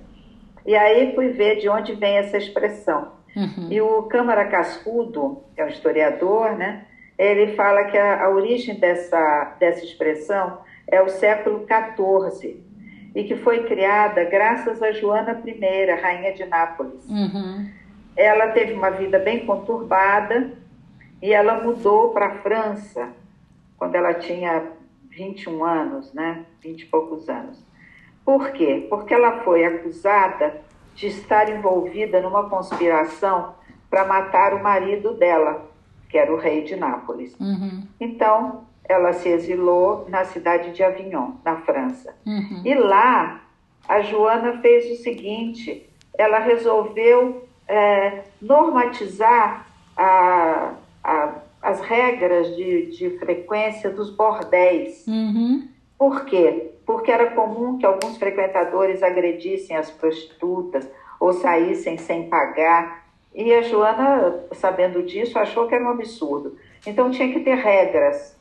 [0.66, 3.12] E aí fui ver de onde vem essa expressão.
[3.36, 3.68] Uhum.
[3.70, 6.86] E o Câmara Cascudo, que é um historiador, né?
[7.20, 10.58] Ele fala que a, a origem dessa, dessa expressão
[10.88, 12.64] é o século XIV
[13.14, 17.08] e que foi criada graças a Joana I, rainha de Nápoles.
[17.08, 17.70] Uhum.
[18.18, 20.52] Ela teve uma vida bem conturbada
[21.22, 23.10] e ela mudou para a França
[23.78, 24.72] quando ela tinha
[25.10, 26.46] 21 anos, né?
[26.62, 27.64] 20 e poucos anos.
[28.24, 28.88] Por quê?
[28.90, 30.62] Porque ela foi acusada
[30.96, 33.54] de estar envolvida numa conspiração
[33.90, 35.70] para matar o marido dela,
[36.10, 37.36] que era o rei de Nápoles.
[37.40, 37.84] Uhum.
[38.00, 42.16] Então, ela se exilou na cidade de Avignon, na França.
[42.26, 42.62] Uhum.
[42.66, 43.42] E lá,
[43.88, 49.66] a Joana fez o seguinte: ela resolveu é, normatizar
[49.98, 51.34] a- a-
[51.66, 55.04] as regras de, de frequência dos bordéis.
[55.08, 55.68] Uhum.
[55.98, 56.74] Por quê?
[56.86, 60.88] Porque era comum que alguns frequentadores agredissem as prostitutas
[61.20, 63.04] ou saíssem sem pagar.
[63.34, 66.56] E a Joana, sabendo disso, achou que era um absurdo.
[66.86, 68.38] Então tinha que ter regras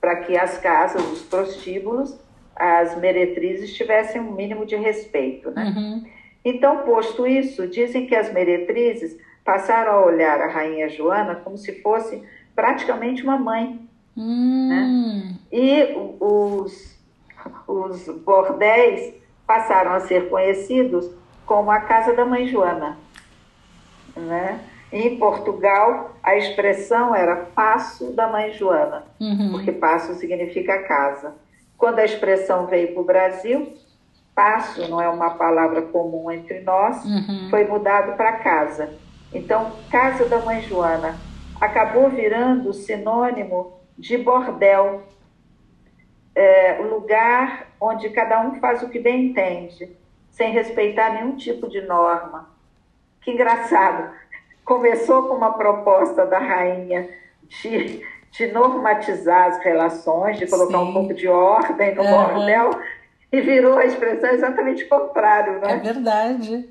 [0.00, 2.18] para que as casas, os prostíbulos,
[2.56, 5.52] as meretrizes tivessem um mínimo de respeito.
[5.52, 5.72] Né?
[5.76, 6.04] Uhum.
[6.44, 11.80] Então, posto isso, dizem que as meretrizes passaram a olhar a rainha Joana como se
[11.80, 12.20] fosse
[12.54, 13.80] praticamente uma mãe.
[14.16, 15.34] Hum.
[15.52, 16.16] E o-
[16.64, 16.98] os,
[17.66, 19.14] os bordéis
[19.46, 21.10] passaram a ser conhecidos
[21.44, 22.96] como a Casa da Mãe Joana.
[24.16, 24.60] Né?
[24.92, 29.50] Em Portugal, a expressão era Passo da Mãe Joana, Uhum.
[29.50, 31.34] porque passo significa casa.
[31.76, 33.74] Quando a expressão veio para o Brasil,
[34.34, 37.48] passo não é uma palavra comum entre nós, Uhum.
[37.50, 38.94] foi mudado para casa.
[39.32, 41.16] Então, Casa da Mãe Joana
[41.64, 45.02] acabou virando sinônimo de bordel,
[46.34, 49.96] é, lugar onde cada um faz o que bem entende,
[50.30, 52.50] sem respeitar nenhum tipo de norma.
[53.20, 54.10] Que engraçado!
[54.64, 57.08] Começou com uma proposta da rainha
[57.48, 60.84] de, de normatizar as relações, de colocar Sim.
[60.84, 62.34] um pouco de ordem no Aham.
[62.34, 62.70] bordel,
[63.30, 65.76] e virou a expressão exatamente contrário, É né?
[65.76, 66.68] verdade.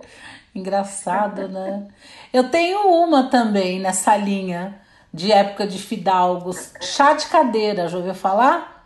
[0.55, 1.87] Engraçado, né?
[2.31, 4.79] Eu tenho uma também nessa linha
[5.13, 6.73] de época de fidalgos.
[6.81, 8.85] Chá de cadeira, já ouviu falar?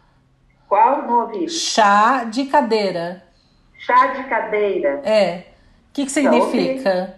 [0.68, 1.48] Qual não ouvi?
[1.50, 3.24] Chá de cadeira.
[3.78, 5.02] Chá de cadeira.
[5.06, 5.46] É.
[5.90, 7.18] O que, que significa?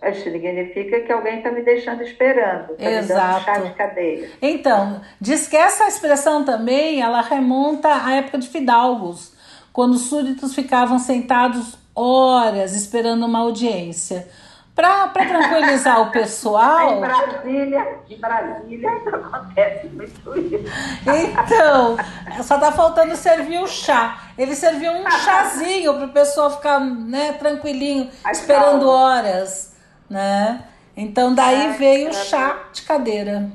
[0.00, 2.76] Que significa que alguém está me deixando esperando.
[2.76, 3.40] Tá Exato.
[3.40, 4.28] Me dando chá de cadeira.
[4.40, 9.34] Então, diz que essa expressão também, ela remonta à época de fidalgos,
[9.72, 14.28] quando os súditos ficavam sentados horas esperando uma audiência.
[14.76, 16.98] Para tranquilizar o pessoal.
[16.98, 20.70] Em Brasília, em Brasília acontece muito isso.
[21.06, 21.96] Então,
[22.42, 24.28] só tá faltando servir o chá.
[24.36, 29.74] Ele serviu um chazinho para o pessoal ficar né, tranquilinho, esperando horas.
[30.10, 30.62] Né?
[30.94, 33.50] Então, daí veio o chá de cadeira.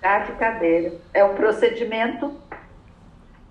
[0.00, 0.92] Chá de cadeira.
[1.12, 2.40] É um procedimento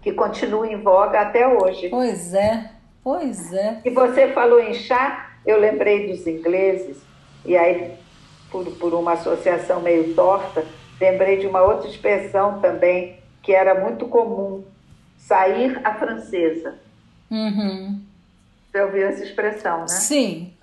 [0.01, 1.89] que continua em voga até hoje.
[1.89, 2.76] Pois é.
[3.07, 3.79] Pois é.
[3.85, 6.97] E você falou em chá, eu lembrei dos ingleses,
[7.45, 7.93] e aí,
[8.51, 10.65] por, por uma associação meio torta,
[10.99, 14.61] lembrei de uma outra expressão também, que era muito comum,
[15.17, 16.77] sair a francesa.
[17.31, 18.01] Uhum.
[18.69, 19.87] Você ouviu essa expressão, né?
[19.87, 20.53] Sim.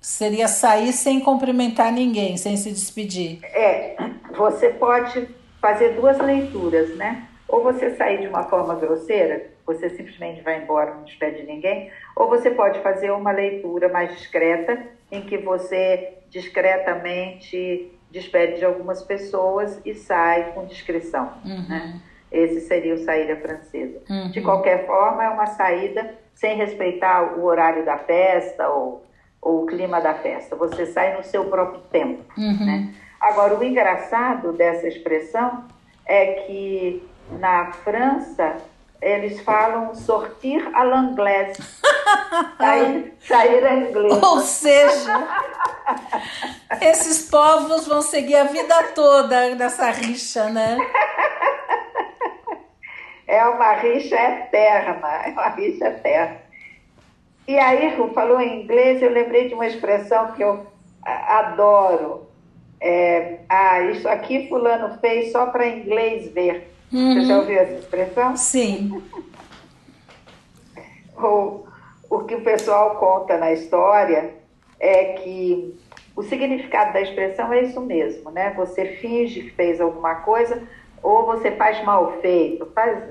[0.00, 3.38] Seria sair sem cumprimentar ninguém, sem se despedir.
[3.44, 3.94] É,
[4.36, 5.28] você pode
[5.60, 7.28] fazer duas leituras, né?
[7.46, 12.28] Ou você sair de uma forma grosseira, você simplesmente vai embora, não despede ninguém, ou
[12.28, 19.80] você pode fazer uma leitura mais discreta, em que você discretamente despede de algumas pessoas
[19.84, 21.32] e sai com discrição.
[21.44, 21.68] Uhum.
[21.68, 22.00] Né?
[22.30, 24.00] Esse seria o saída francesa.
[24.08, 24.30] Uhum.
[24.30, 29.04] De qualquer forma, é uma saída sem respeitar o horário da festa ou,
[29.40, 30.56] ou o clima da festa.
[30.56, 32.24] Você sai no seu próprio tempo.
[32.36, 32.66] Uhum.
[32.66, 32.94] Né?
[33.20, 35.64] Agora, o engraçado dessa expressão
[36.06, 37.06] é que
[37.38, 38.56] na França
[39.02, 41.58] eles falam sortir à l'anglaise.
[42.56, 44.22] sair, sair a inglês.
[44.22, 45.28] Ou seja,
[46.80, 50.78] esses povos vão seguir a vida toda nessa rixa, né?
[53.26, 56.36] É uma rixa eterna, é uma rixa eterna.
[57.48, 60.66] E aí, falou em inglês, eu lembrei de uma expressão que eu
[61.04, 62.28] adoro.
[62.80, 66.71] É, ah, isso aqui fulano fez só para inglês ver.
[66.92, 67.14] Uhum.
[67.14, 68.36] Você já ouviu essa expressão?
[68.36, 69.02] Sim.
[71.16, 71.64] O,
[72.10, 74.34] o que o pessoal conta na história
[74.78, 75.74] é que
[76.14, 78.52] o significado da expressão é isso mesmo, né?
[78.56, 80.62] Você finge que fez alguma coisa
[81.02, 83.02] ou você faz mal feito, faz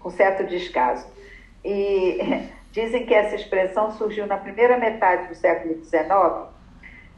[0.00, 1.06] com certo descaso.
[1.64, 2.18] E
[2.72, 6.48] dizem que essa expressão surgiu na primeira metade do século XIX,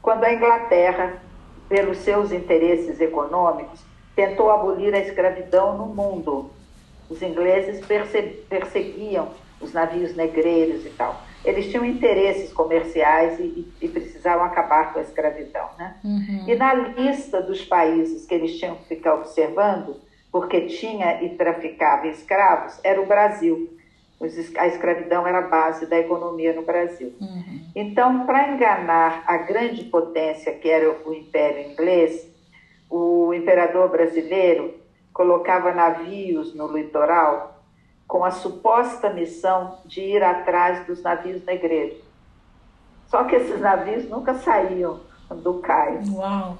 [0.02, 1.22] quando a Inglaterra,
[1.68, 3.85] pelos seus interesses econômicos,
[4.16, 6.50] tentou abolir a escravidão no mundo.
[7.08, 7.84] Os ingleses
[8.48, 9.28] perseguiam
[9.60, 11.22] os navios negreiros e tal.
[11.44, 15.68] Eles tinham interesses comerciais e, e precisavam acabar com a escravidão.
[15.78, 15.94] Né?
[16.02, 16.44] Uhum.
[16.48, 20.00] E na lista dos países que eles tinham que ficar observando,
[20.32, 23.72] porque tinha e traficava escravos, era o Brasil.
[24.58, 27.14] A escravidão era a base da economia no Brasil.
[27.20, 27.60] Uhum.
[27.76, 32.26] Então, para enganar a grande potência que era o Império Inglês,
[32.88, 34.74] o imperador brasileiro
[35.12, 37.62] colocava navios no litoral
[38.06, 41.98] com a suposta missão de ir atrás dos navios negreiros.
[43.08, 46.08] Só que esses navios nunca saíam do cais.
[46.10, 46.58] Uau.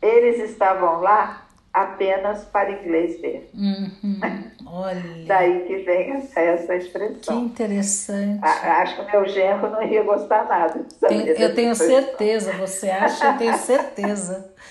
[0.00, 3.50] Eles estavam lá apenas para inglês ver.
[3.54, 4.20] Uhum.
[4.66, 5.24] Olha.
[5.26, 7.38] Daí que vem essa, essa expressão.
[7.40, 8.44] Que interessante.
[8.44, 10.84] A, acho que o meu genro não ia gostar nada.
[11.08, 12.02] Tem, eu tenho expressão.
[12.02, 13.26] certeza, você acha?
[13.26, 14.52] Eu tenho certeza.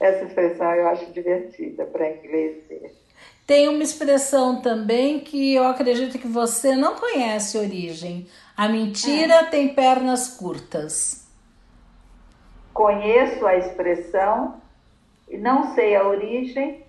[0.00, 2.56] Essa expressão eu acho divertida para inglês.
[3.46, 8.26] Tem uma expressão também que eu acredito que você não conhece origem.
[8.56, 9.44] A mentira é.
[9.44, 11.28] tem pernas curtas.
[12.72, 14.60] Conheço a expressão,
[15.30, 16.84] não sei a origem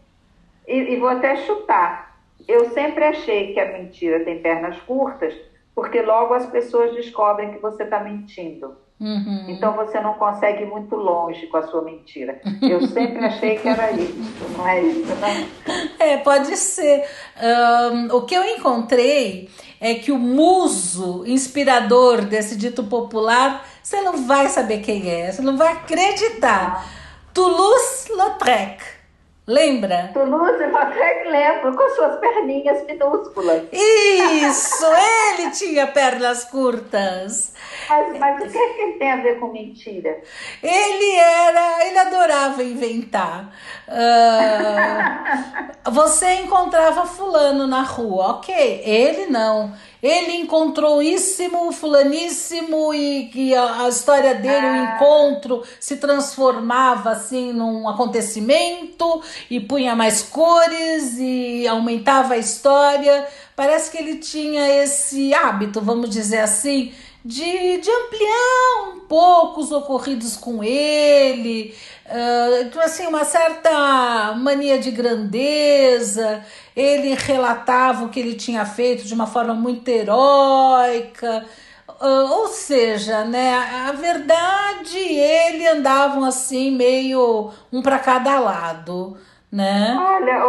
[0.67, 2.17] e, e vou até chutar.
[2.47, 5.33] Eu sempre achei que a mentira tem pernas curtas,
[5.75, 8.77] porque logo as pessoas descobrem que você está mentindo.
[9.01, 9.45] Uhum.
[9.47, 12.39] Então você não consegue ir muito longe com a sua mentira.
[12.61, 14.15] Eu sempre achei que era isso,
[14.55, 15.49] não é isso, né?
[15.97, 17.03] É, pode ser.
[17.41, 19.49] Um, o que eu encontrei
[19.79, 25.41] é que o muso inspirador desse dito popular, você não vai saber quem é, você
[25.41, 26.85] não vai acreditar.
[27.33, 29.00] Toulouse-Lautrec.
[29.47, 30.11] Lembra?
[30.13, 33.63] Toulouse-Lautrec lembro, com suas perninhas minúsculas.
[33.73, 34.85] Isso,
[35.33, 37.51] ele tinha pernas curtas.
[37.89, 40.21] Mas, mas o que, é que ele tem a ver com mentira?
[40.61, 43.51] Ele era, ele adorava inventar.
[43.87, 48.83] Uh, você encontrava fulano na rua, ok?
[48.85, 49.73] Ele não.
[50.01, 54.71] Ele encontrou íssimo, fulaníssimo e que a, a história dele, ah.
[54.71, 63.27] o encontro se transformava assim num acontecimento e punha mais cores e aumentava a história.
[63.55, 66.91] Parece que ele tinha esse hábito, vamos dizer assim,
[67.23, 71.75] de, de ampliar um pouco os ocorridos com ele,
[72.07, 76.43] uh, assim, uma certa mania de grandeza.
[76.75, 81.45] Ele relatava o que ele tinha feito de uma forma muito heróica.
[81.87, 83.53] Uh, ou seja, né,
[83.87, 89.15] a verdade ele andavam assim meio um para cada lado,
[89.51, 89.95] né?
[89.99, 90.39] Olha,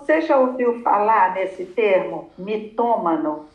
[0.00, 3.46] você já ouviu falar nesse termo mitômano?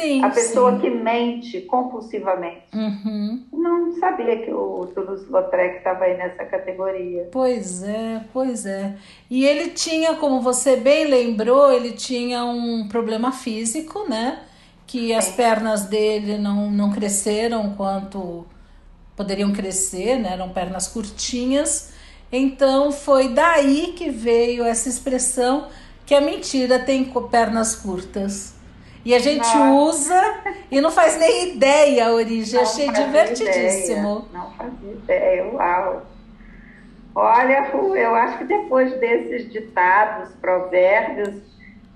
[0.00, 0.22] Sim.
[0.22, 0.80] A pessoa sim.
[0.80, 2.62] que mente compulsivamente.
[2.72, 3.44] Uhum.
[3.52, 7.28] Não sabia que o Toulouse-Lautrec estava aí nessa categoria.
[7.32, 8.94] Pois é, pois é.
[9.28, 14.40] E ele tinha, como você bem lembrou, ele tinha um problema físico, né?
[14.86, 18.46] Que as pernas dele não, não cresceram quanto
[19.16, 20.34] poderiam crescer, né?
[20.34, 21.92] Eram pernas curtinhas.
[22.30, 25.66] Então foi daí que veio essa expressão
[26.06, 28.57] que a mentira tem pernas curtas.
[29.08, 29.70] E a gente Nossa.
[29.70, 30.34] usa
[30.70, 32.60] e não faz nem ideia a origem.
[32.60, 34.26] Não Achei divertidíssimo.
[34.28, 34.44] Ideia.
[34.44, 36.02] Não fazia ideia, uau.
[37.14, 41.36] Olha, eu acho que depois desses ditados, provérbios,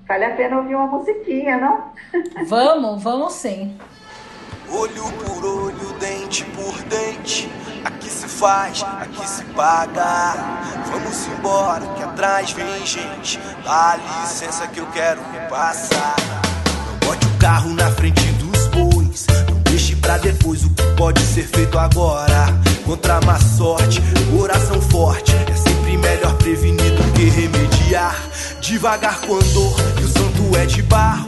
[0.09, 1.93] vale a pena ouvir uma musiquinha, não?
[2.49, 3.77] Vamos, vamos sim.
[4.71, 7.47] Olho por olho, dente por dente.
[7.85, 10.33] Aqui se faz, aqui se paga.
[10.91, 13.39] Vamos embora, que atrás vem gente.
[13.63, 16.17] Dá licença que eu quero passar
[17.43, 19.27] carro na frente dos bois.
[19.51, 22.47] Não deixe pra depois o que pode ser feito agora.
[22.85, 25.33] Contra a má sorte, coração forte.
[25.51, 28.17] É sempre melhor prevenir do que remediar.
[28.61, 31.27] Devagar com andor, e o santo é de barro.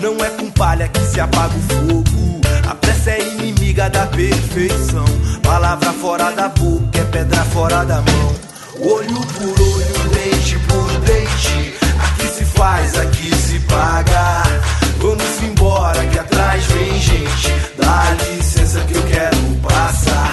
[0.00, 2.40] Não é com palha que se apaga o fogo.
[2.70, 5.04] A pressa é inimiga da perfeição.
[5.42, 8.34] Palavra fora da boca é pedra fora da mão.
[8.80, 11.74] Olho por olho, dente por dente.
[11.98, 14.77] Aqui se faz, aqui se paga.
[15.00, 17.54] Vamos embora que atrás vem gente.
[17.76, 20.32] Dá licença que eu quero passar.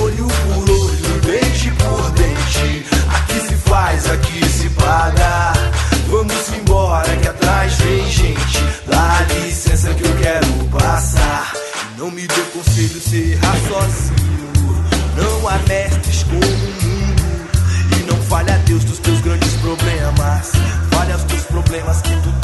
[0.00, 2.86] Olho por olho, dente por dente.
[3.14, 5.52] Aqui se faz, aqui se paga.
[6.08, 8.64] Vamos embora que atrás vem gente.
[8.86, 11.52] Dá licença que eu quero passar.
[11.98, 13.38] Não me dê conselho ser
[13.68, 14.84] sozinho.
[15.16, 17.48] Não há mestres como o mundo.
[17.98, 20.52] E não fale a Deus dos teus grandes problemas.
[20.90, 22.37] Fale aos teus problemas que tu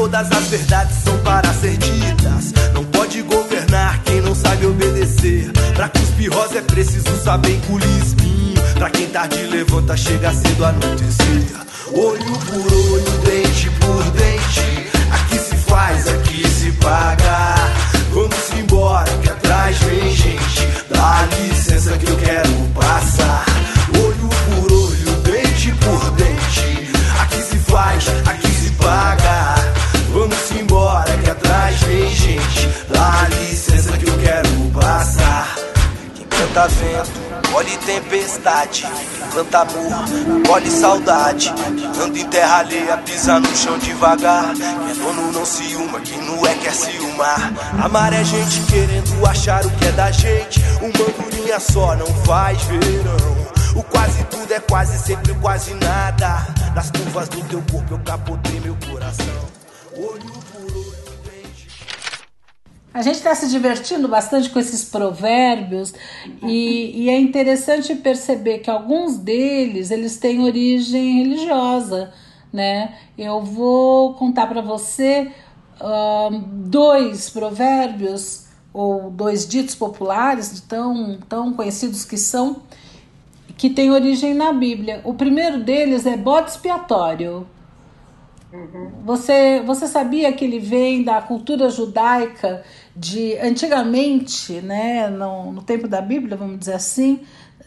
[0.00, 2.54] todas as verdades são para ser ditas.
[2.72, 5.52] Não pode governar quem não sabe obedecer.
[5.74, 8.00] Pra cuspir rosa é preciso saber engolir.
[8.78, 11.44] Pra quem tarde levanta, chega cedo anoitecer.
[11.92, 14.88] Olho por olho, dente por dente.
[15.12, 17.54] Aqui se faz, aqui se paga.
[18.10, 20.66] Vamos embora, que atrás vem gente.
[20.88, 23.49] Dá licença que eu quero passar.
[31.80, 32.68] Que vem gente.
[32.88, 35.56] Dá licença que eu quero passar.
[36.14, 37.10] Quem canta vento,
[37.52, 38.86] colhe tempestade.
[39.32, 39.92] Planta amor,
[40.46, 41.52] colhe saudade.
[42.02, 44.54] Anda em terra alheia, pisa no chão devagar.
[44.54, 47.52] Quem é dono não se uma, quem não é quer se umar.
[47.82, 50.60] Amar é gente querendo achar o que é da gente.
[50.80, 53.50] Uma andorinha só não faz verão.
[53.76, 56.46] O quase tudo é quase sempre quase nada.
[56.74, 59.60] Nas curvas do teu corpo eu capotei meu coração.
[62.92, 65.94] A gente está se divertindo bastante com esses provérbios
[66.42, 72.12] e, e, é interessante perceber que alguns deles eles têm origem religiosa,
[72.52, 72.96] né?
[73.16, 75.30] Eu vou contar para você
[75.80, 82.62] uh, dois provérbios ou dois ditos populares tão, tão conhecidos que são
[83.56, 85.00] que têm origem na Bíblia.
[85.04, 87.46] O primeiro deles é bode expiatório.
[88.52, 88.90] Uhum.
[89.04, 92.62] Você, você sabia que ele vem da cultura judaica
[92.94, 97.20] de antigamente, né, no, no tempo da Bíblia, vamos dizer assim,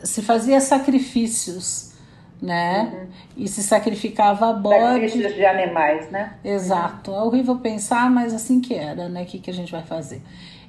[0.03, 1.93] se fazia sacrifícios,
[2.41, 2.91] né?
[2.93, 3.07] Uhum.
[3.37, 5.07] E se sacrificava bode.
[5.07, 6.33] Sacrifícios de animais, né?
[6.43, 7.11] Exato.
[7.11, 9.23] É horrível pensar, mas assim que era, né?
[9.23, 10.21] O que, que a gente vai fazer?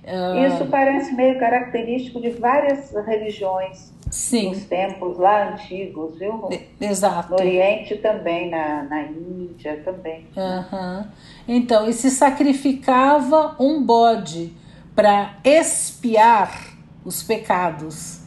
[0.05, 0.47] Uh...
[0.47, 4.51] Isso parece meio característico de várias religiões Sim.
[4.51, 6.49] nos tempos lá antigos, viu?
[6.81, 7.31] Exato.
[7.31, 10.29] No Oriente também, na, na Índia também.
[10.37, 11.05] Uhum.
[11.49, 14.53] Então, e se sacrificava um bode
[14.95, 18.21] para expiar os pecados,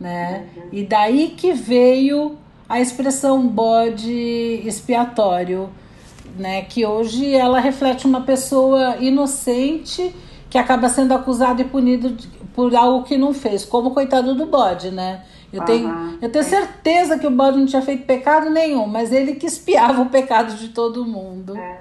[0.00, 0.48] né?
[0.56, 0.62] Uhum.
[0.72, 2.36] E daí que veio
[2.68, 4.12] a expressão bode
[4.66, 5.70] expiatório.
[6.36, 6.62] né?
[6.62, 10.12] Que hoje ela reflete uma pessoa inocente
[10.50, 12.16] que acaba sendo acusado e punido
[12.54, 15.22] por algo que não fez, como coitado do bode, né?
[15.52, 16.18] Eu tenho, uhum.
[16.22, 20.00] eu tenho certeza que o bode não tinha feito pecado nenhum, mas ele que espiava
[20.00, 21.56] o pecado de todo mundo.
[21.56, 21.78] É.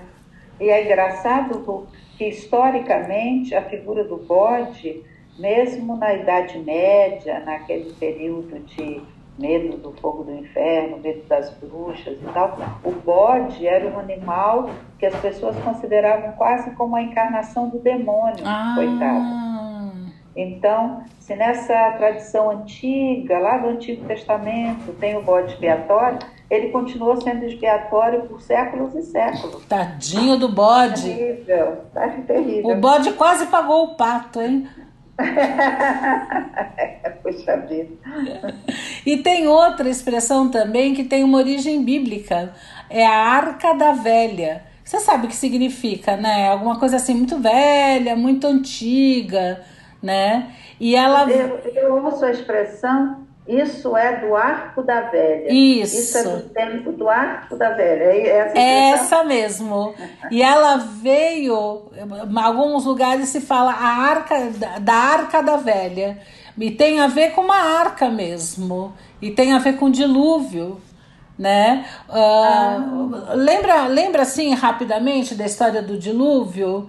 [0.60, 5.04] E é engraçado que, historicamente, a figura do bode,
[5.38, 9.02] mesmo na Idade Média, naquele período de
[9.38, 14.70] medo do fogo do inferno, medo das bruxas e tal, o bode era um animal
[14.98, 18.74] que as pessoas consideravam quase como a encarnação do demônio, ah.
[18.76, 19.69] coitado.
[20.42, 26.20] Então, se nessa tradição antiga, lá do Antigo Testamento, tem o bode expiatório,
[26.50, 29.66] ele continuou sendo expiatório por séculos e séculos.
[29.66, 31.14] Tadinho do bode.
[31.14, 32.72] Terrível, tá terrível.
[32.72, 34.66] O bode quase pagou o pato, hein?
[37.22, 37.98] Puxa vida.
[39.06, 42.54] E tem outra expressão também que tem uma origem bíblica.
[42.90, 44.64] É a arca da velha.
[44.86, 46.48] Você sabe o que significa, né?
[46.48, 49.62] Alguma coisa assim muito velha, muito antiga
[50.02, 50.54] né?
[50.80, 51.30] E ela.
[51.30, 55.52] Eu, eu ouço a expressão isso é do arco da velha.
[55.52, 55.98] Isso.
[55.98, 58.04] Isso é do tempo do arco da velha.
[58.04, 59.96] É essa, é essa mesmo.
[60.30, 64.36] E ela veio, em alguns lugares se fala a arca
[64.80, 66.20] da arca da velha.
[66.60, 68.94] E tem a ver com uma arca mesmo.
[69.20, 70.80] E tem a ver com dilúvio.
[71.36, 71.88] Né?
[72.08, 73.34] Uh, ah.
[73.34, 76.88] lembra, lembra assim rapidamente da história do dilúvio?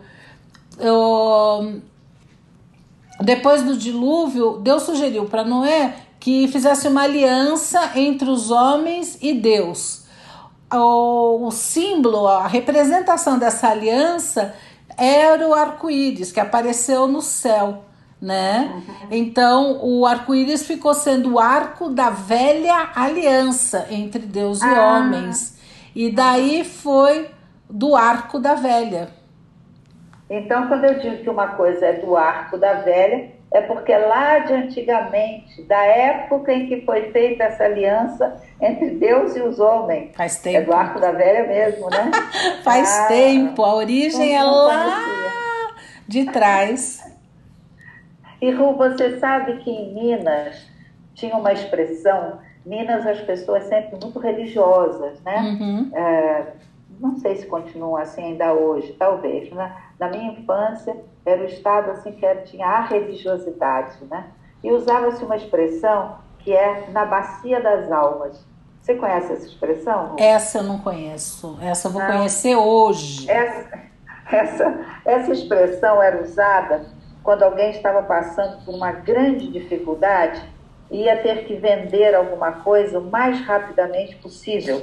[0.76, 1.80] Uh,
[3.22, 9.32] depois do dilúvio, Deus sugeriu para Noé que fizesse uma aliança entre os homens e
[9.32, 10.04] Deus.
[10.72, 14.54] O, símbolo, a representação dessa aliança
[14.96, 17.84] era o arco-íris que apareceu no céu,
[18.20, 18.70] né?
[18.72, 18.94] Uhum.
[19.10, 24.98] Então, o arco-íris ficou sendo o arco da velha aliança entre Deus e ah.
[24.98, 25.56] homens.
[25.96, 27.30] E daí foi
[27.68, 29.19] do arco da velha.
[30.30, 34.38] Então, quando eu digo que uma coisa é do arco da velha, é porque lá
[34.38, 40.14] de antigamente, da época em que foi feita essa aliança entre Deus e os homens.
[40.14, 40.58] Faz tempo.
[40.58, 42.12] É do arco da velha mesmo, né?
[42.62, 43.60] Faz ah, tempo.
[43.64, 45.02] A origem é lá
[46.06, 47.02] de trás.
[48.40, 50.64] E Ru, você sabe que em Minas
[51.14, 52.38] tinha uma expressão.
[52.64, 55.38] Minas, as pessoas sempre muito religiosas, né?
[55.40, 55.90] Uhum.
[55.92, 56.46] É,
[57.00, 59.74] não sei se continuam assim ainda hoje, talvez, né?
[60.00, 60.96] Na minha infância,
[61.26, 64.28] era o estado assim que era, tinha a religiosidade, né?
[64.64, 68.42] E usava-se uma expressão que é na bacia das almas.
[68.80, 70.16] Você conhece essa expressão?
[70.18, 71.58] Essa eu não conheço.
[71.60, 73.30] Essa eu vou conhecer hoje.
[73.30, 73.78] Essa,
[74.32, 76.86] essa, essa expressão era usada
[77.22, 80.42] quando alguém estava passando por uma grande dificuldade
[80.90, 84.80] e ia ter que vender alguma coisa o mais rapidamente possível.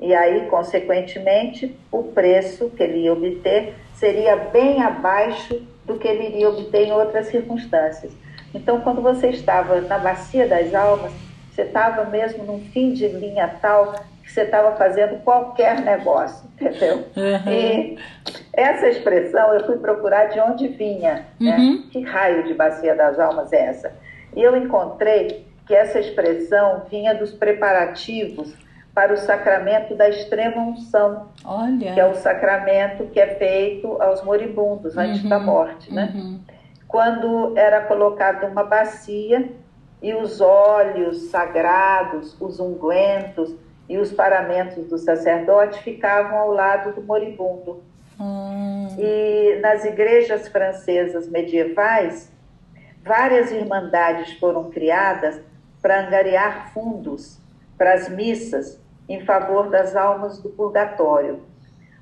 [0.00, 6.28] E aí, consequentemente, o preço que ele ia obter seria bem abaixo do que ele
[6.28, 8.12] iria obter em outras circunstâncias.
[8.54, 11.12] Então, quando você estava na bacia das almas,
[11.50, 17.06] você estava mesmo num fim de linha tal que você estava fazendo qualquer negócio, entendeu?
[17.16, 17.52] Uhum.
[17.52, 17.98] E
[18.52, 21.56] essa expressão eu fui procurar de onde vinha, né?
[21.56, 21.88] uhum.
[21.90, 23.92] Que raio de bacia das almas é essa?
[24.34, 28.54] E eu encontrei que essa expressão vinha dos preparativos
[28.96, 31.92] para o sacramento da extrema unção, Olha.
[31.92, 36.10] que é o sacramento que é feito aos moribundos antes uhum, da morte, né?
[36.14, 36.40] Uhum.
[36.88, 39.50] Quando era colocada uma bacia
[40.00, 43.54] e os óleos sagrados, os ungüentos
[43.86, 47.82] e os paramentos do sacerdote ficavam ao lado do moribundo.
[48.18, 48.96] Uhum.
[48.98, 52.32] E nas igrejas francesas medievais,
[53.04, 55.38] várias irmandades foram criadas
[55.82, 57.38] para angariar fundos
[57.76, 61.40] para as missas em favor das almas do purgatório.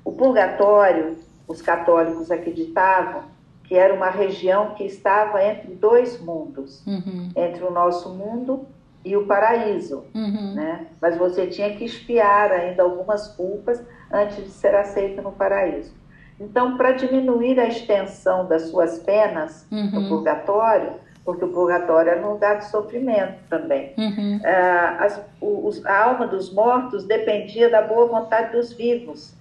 [0.03, 3.23] O purgatório, os católicos acreditavam
[3.63, 7.31] que era uma região que estava entre dois mundos, uhum.
[7.35, 8.67] entre o nosso mundo
[9.03, 10.53] e o paraíso, uhum.
[10.53, 10.87] né?
[11.01, 13.81] Mas você tinha que espiar ainda algumas culpas
[14.11, 15.93] antes de ser aceito no paraíso.
[16.39, 19.91] Então, para diminuir a extensão das suas penas uhum.
[19.91, 20.93] no purgatório,
[21.25, 23.93] porque o purgatório era um lugar de sofrimento também.
[23.97, 24.39] Uhum.
[24.45, 29.33] Ah, as, os, a alma dos mortos dependia da boa vontade dos vivos.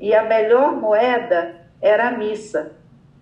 [0.00, 2.72] E a melhor moeda era a missa.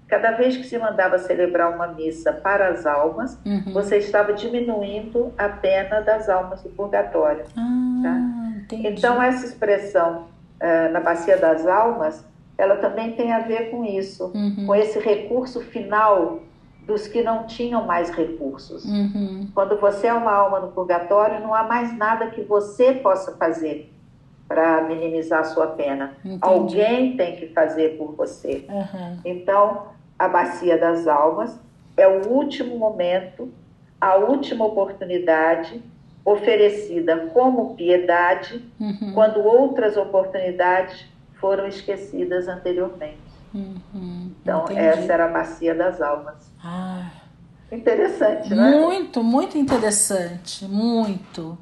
[0.07, 3.73] Cada vez que se mandava celebrar uma missa para as almas, uhum.
[3.73, 7.45] você estava diminuindo a pena das almas do purgatório.
[7.57, 8.77] Ah, tá?
[8.77, 10.29] Então, essa expressão
[10.61, 12.25] ah, na Bacia das Almas,
[12.57, 14.67] ela também tem a ver com isso, uhum.
[14.67, 16.41] com esse recurso final
[16.87, 18.85] dos que não tinham mais recursos.
[18.85, 19.49] Uhum.
[19.55, 23.93] Quando você é uma alma no purgatório, não há mais nada que você possa fazer
[24.49, 26.15] para minimizar a sua pena.
[26.25, 26.39] Entendi.
[26.43, 28.67] Alguém tem que fazer por você.
[28.69, 29.19] Aham.
[29.25, 29.87] Então,
[30.19, 31.59] a bacia das almas
[31.97, 33.49] é o último momento,
[34.01, 35.83] a última oportunidade
[36.25, 39.13] oferecida como piedade Uhum.
[39.15, 41.07] quando outras oportunidades
[41.41, 43.19] foram esquecidas anteriormente.
[43.55, 44.22] Uhum.
[44.43, 44.81] Então, Entendi.
[44.81, 46.51] essa era a bacia das almas.
[46.63, 47.07] Ah,
[47.73, 48.81] Interessante, não é?
[48.81, 51.57] Muito, muito interessante, muito.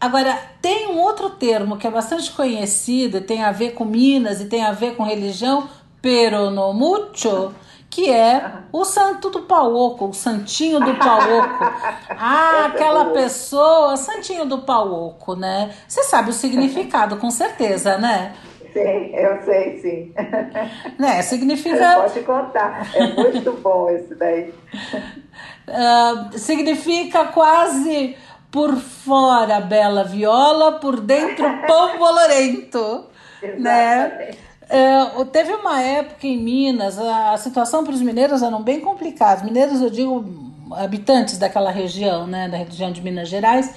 [0.00, 4.46] Agora, tem um outro termo que é bastante conhecido, tem a ver com Minas e
[4.46, 5.68] tem a ver com religião,
[6.02, 7.54] peronomucho,
[7.88, 11.64] que é o santo do pauoco, o santinho do pauoco.
[12.18, 15.74] Ah, é aquela pessoa, santinho do pauoco, né?
[15.86, 18.34] Você sabe o significado, com certeza, né?
[18.82, 20.14] Sim, eu sei, sim.
[20.98, 21.22] né?
[21.22, 22.90] Significa Pode contar.
[22.94, 24.52] É muito bom esse daí.
[25.66, 28.16] Ah, significa quase
[28.50, 33.06] por fora bela viola, por dentro pão bolorento,
[33.58, 34.30] né?
[34.68, 39.36] É, teve uma época em Minas, a, a situação para os mineiros era bem complicada.
[39.36, 40.24] Os mineiros, eu digo,
[40.72, 43.74] habitantes daquela região, né, da região de Minas Gerais,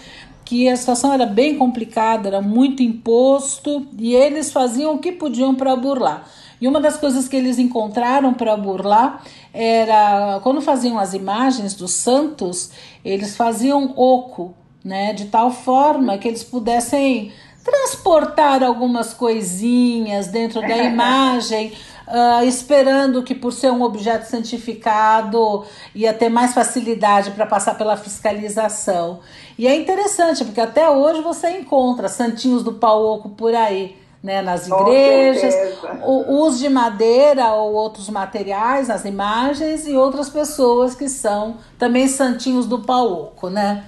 [0.50, 5.54] que a situação era bem complicada, era muito imposto e eles faziam o que podiam
[5.54, 6.28] para burlar.
[6.60, 9.24] E uma das coisas que eles encontraram para burlar
[9.54, 12.72] era quando faziam as imagens dos santos,
[13.06, 17.32] eles faziam oco, né, de tal forma que eles pudessem
[17.64, 21.74] transportar algumas coisinhas dentro da imagem,
[22.10, 27.95] ah, esperando que por ser um objeto santificado ia ter mais facilidade para passar pela
[27.95, 29.20] fiscalização.
[29.57, 33.97] E é interessante, porque até hoje você encontra santinhos do pau oco por aí.
[34.22, 35.55] Né, nas igrejas,
[36.03, 42.05] o uso de madeira ou outros materiais nas imagens e outras pessoas que são também
[42.05, 43.86] santinhos do pau oco, né?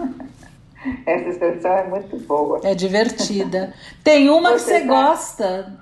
[1.05, 2.59] Essa expressão é muito boa.
[2.63, 3.73] É divertida.
[4.03, 5.73] Tem uma que Você você tá- gosta.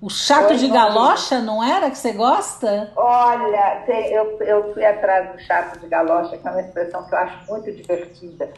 [0.00, 2.90] O chato de galocha, não era que você gosta?
[2.96, 7.18] Olha, eu, eu fui atrás do chato de galocha, que é uma expressão que eu
[7.18, 8.48] acho muito divertida.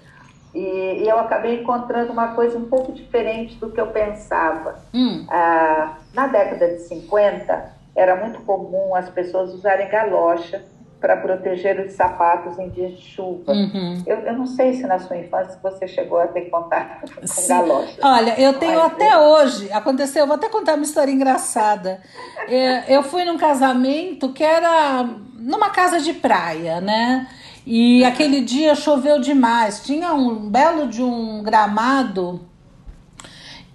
[0.55, 4.77] E, e eu acabei encontrando uma coisa um pouco diferente do que eu pensava.
[4.95, 10.63] Hum, Ah, na década de 50, era muito comum as pessoas usarem galocha
[11.03, 13.53] para proteger os sapatos em dias de chuva.
[13.53, 14.01] uhum.
[14.07, 17.49] Eu, eu não sei se na sua infância você chegou a ter contato com Sim.
[17.49, 17.99] galocha.
[18.01, 22.01] Olha, eu tenho Mas, até hoje, aconteceu, eu vou até contar uma história engraçada.
[22.49, 27.27] É, Eu fui num casamento que era numa casa de praia, né?
[27.67, 29.81] E aquele dia choveu demais.
[29.85, 32.41] Tinha um belo de um gramado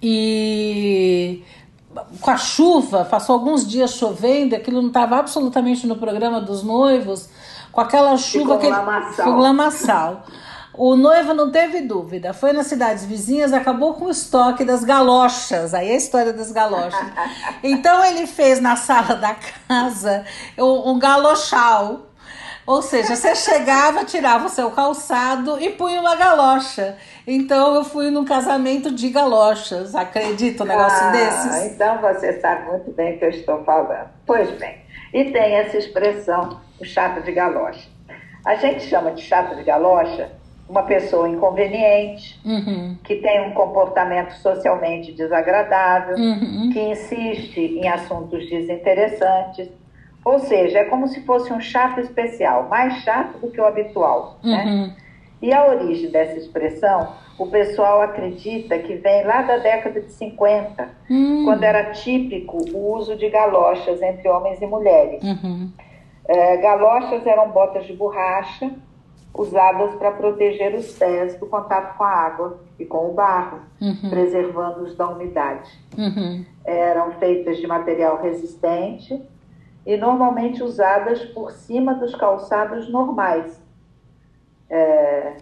[0.02, 1.42] e
[2.20, 7.28] com a chuva, passou alguns dias chovendo, aquilo não estava absolutamente no programa dos noivos,
[7.72, 9.12] com aquela chuva, aquele lamaçal.
[9.12, 10.22] ficou lamaçal.
[10.74, 15.74] O noivo não teve dúvida, foi nas cidades vizinhas, acabou com o estoque das galochas,
[15.74, 16.94] aí é a história das galochas.
[17.64, 19.34] Então ele fez na sala da
[19.66, 20.24] casa
[20.56, 22.07] um, um galochal,
[22.68, 26.98] ou seja, você chegava, tirava o seu calçado e punha uma galocha.
[27.26, 31.72] Então eu fui num casamento de galochas, acredita um negócio Ah, desses?
[31.72, 34.10] Então você sabe muito bem o que eu estou falando.
[34.26, 34.76] Pois bem,
[35.14, 37.88] e tem essa expressão, o chato de galocha.
[38.44, 40.30] A gente chama de chato de galocha
[40.68, 48.46] uma pessoa inconveniente, Uhum, que tem um comportamento socialmente desagradável, uhum, que insiste em assuntos
[48.50, 49.70] desinteressantes.
[50.28, 54.36] Ou seja, é como se fosse um chato especial, mais chato do que o habitual.
[54.44, 54.64] Né?
[54.64, 54.92] uhum.
[55.40, 60.86] E a origem dessa expressão, o pessoal acredita que vem lá da década de 50,
[61.10, 65.22] Hum, quando era típico o uso de galochas entre homens e mulheres.
[65.22, 65.70] uhum,
[66.28, 68.70] É, galochas eram botas de borracha
[69.34, 74.10] usadas para proteger os pés do contato com a água e com o barro, uhum,
[74.10, 75.70] preservando-os da umidade.
[75.96, 76.44] uhum.
[76.66, 79.22] Eram feitas de material resistente
[79.88, 83.58] e normalmente usadas por cima dos calçados normais.
[84.68, 85.32] É,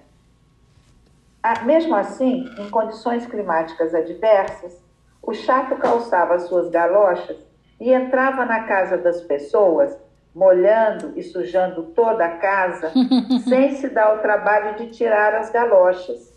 [1.65, 4.81] Mesmo assim, em condições climáticas adversas,
[5.21, 7.37] o chato calçava suas galochas
[7.81, 9.99] e entrava na casa das pessoas,
[10.33, 12.93] molhando e sujando toda a casa,
[13.49, 16.33] sem se dar o trabalho de tirar as galochas.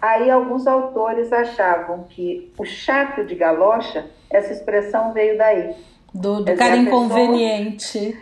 [0.00, 5.74] Aí alguns autores achavam que o chato de galocha, essa expressão veio daí.
[6.14, 8.18] Do, do Quer cara a pessoa- inconveniente.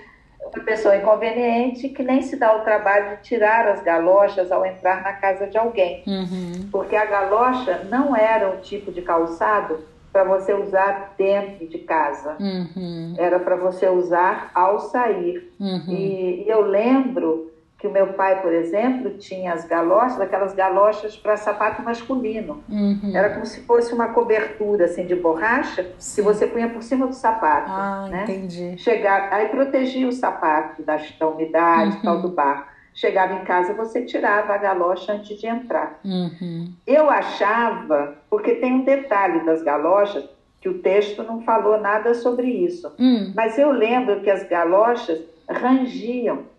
[0.55, 5.03] Uma pessoa inconveniente que nem se dá o trabalho de tirar as galochas ao entrar
[5.03, 6.03] na casa de alguém.
[6.07, 9.81] Uhum, Porque a galocha não era o tipo de calçado
[10.13, 12.37] para você usar dentro de casa.
[12.41, 15.51] uhum, Era para você usar ao sair.
[15.61, 15.85] uhum.
[15.89, 17.52] E, e eu lembro
[17.83, 22.63] que o meu pai, por exemplo, tinha as galochas, aquelas galochas para sapato masculino.
[22.69, 23.11] Uhum.
[23.13, 26.15] Era como se fosse uma cobertura assim de borracha Sim.
[26.15, 27.69] que você punha por cima do sapato.
[27.69, 28.23] Ah, né?
[28.23, 28.79] entendi.
[28.79, 32.03] Chegar, aí protegia o sapato da, da umidade, Uhum.
[32.03, 32.67] tal do barro.
[32.95, 35.99] Chegava em casa, você tirava a galocha antes de entrar.
[36.05, 36.73] Uhum.
[36.87, 40.25] Eu achava, porque tem um detalhe das galochas,
[40.61, 42.95] que o texto não falou nada sobre isso.
[42.97, 43.33] Hum.
[43.35, 45.19] Mas eu lembro que as galochas
[45.51, 46.52] rangiam.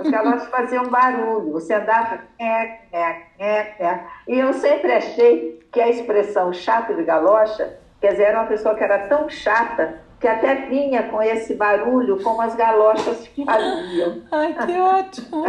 [0.00, 1.52] As galochas faziam barulho.
[1.52, 2.20] Você andava.
[2.38, 4.04] É, é, é, é.
[4.26, 8.74] E eu sempre achei que a expressão chato de galocha, quer dizer, era uma pessoa
[8.74, 14.22] que era tão chata que até vinha com esse barulho como as galochas faziam.
[14.32, 15.44] Ai, que ótimo.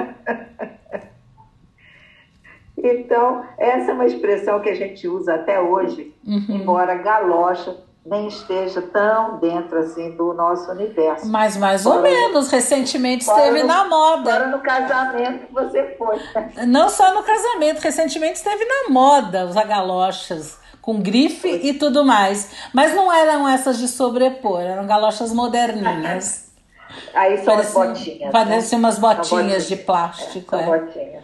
[2.78, 6.46] Então, essa é uma expressão que a gente usa até hoje, Uhum.
[6.50, 7.76] embora galocha
[8.10, 11.28] nem esteja tão dentro assim do nosso universo.
[11.28, 14.34] Mas mais ou Fora- menos, recentemente esteve no- na moda.
[14.34, 16.20] Agora no casamento que você foi.
[16.66, 22.52] Não só no casamento, recentemente esteve na moda os agalochas, com grife e tudo mais.
[22.74, 26.50] Mas não eram essas de sobrepor, eram galochas moderninhas.
[27.14, 28.32] Aí são Pareciam- as botinhas.
[28.32, 28.86] Parecem né?
[28.86, 30.50] umas botinhas de plástico.
[30.58, 30.80] São é.
[30.80, 31.24] botinhas.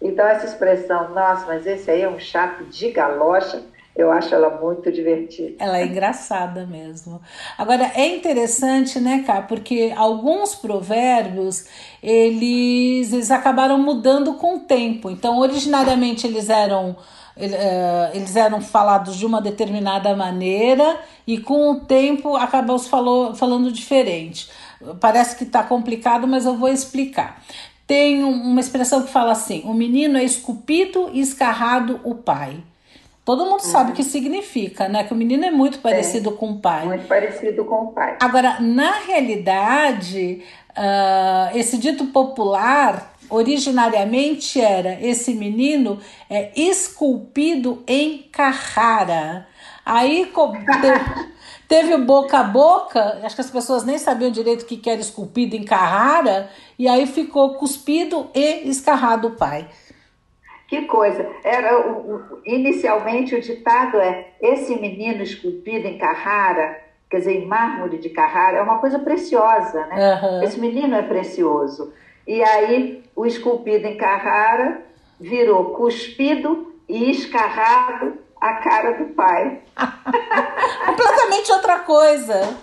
[0.00, 3.62] Então, essa expressão, nossa, mas esse aí é um chato de galocha,
[3.96, 5.54] eu acho ela muito divertida.
[5.58, 7.20] Ela é engraçada mesmo.
[7.58, 9.42] Agora, é interessante, né, Cá?
[9.42, 11.66] Porque alguns provérbios,
[12.02, 15.10] eles, eles acabaram mudando com o tempo.
[15.10, 16.96] Então, originariamente, eles eram...
[17.36, 23.34] eh, Eles eram falados de uma determinada maneira e com o tempo acabou se falou,
[23.34, 24.48] falando diferente.
[25.00, 27.42] Parece que está complicado, mas eu vou explicar.
[27.86, 32.56] Tem um- uma expressão que fala assim: o menino é esculpido e escarrado o pai.
[33.24, 35.04] Todo mundo sabe o que significa, né?
[35.04, 36.84] Que o menino é muito parecido com o pai.
[36.86, 38.16] Muito parecido com o pai.
[38.20, 40.42] Agora, na realidade,
[40.74, 45.98] ah, esse dito popular originariamente era esse menino
[46.28, 49.46] é esculpido em Carrara.
[49.84, 50.30] Aí
[51.66, 54.90] teve o boca a boca, acho que as pessoas nem sabiam direito o que que
[54.90, 59.68] era esculpido em Carrara, e aí ficou cuspido e escarrado o pai.
[60.72, 61.28] Que coisa.
[61.44, 67.44] Era o, o- inicialmente o ditado é esse menino esculpido em Carrara, quer dizer, em
[67.46, 70.12] mármore de Carrara, é uma coisa preciosa, né?
[70.14, 70.42] Aham.
[70.42, 71.92] Esse menino é precioso.
[72.26, 74.80] E aí o esculpido em Carrara
[75.20, 79.60] virou cuspido e escarrado a cara do pai.
[80.86, 82.56] Completamente outra coisa.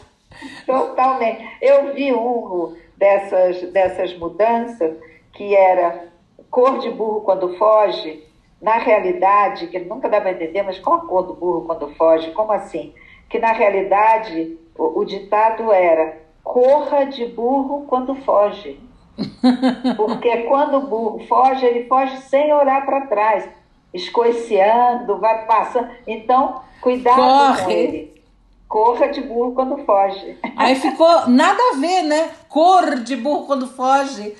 [0.66, 1.48] Totalmente.
[1.62, 4.96] Eu vi um dessas, dessas mudanças
[5.34, 6.10] que era
[6.50, 8.24] cor de burro quando foge.
[8.62, 12.32] Na realidade, que nunca dá para entender, mas qual a cor do burro quando foge?
[12.32, 12.94] Como assim?
[13.30, 18.80] Que na realidade o, o ditado era corra de burro quando foge.
[19.96, 23.48] Porque quando o burro foge, ele foge sem olhar para trás,
[23.94, 25.90] escoiciando, vai passando.
[26.08, 27.74] Então, cuidado com Corre.
[27.74, 28.20] ele.
[28.68, 30.38] Corra de burro quando foge.
[30.56, 32.30] Aí ficou nada a ver, né?
[32.48, 34.36] Cor de burro quando foge.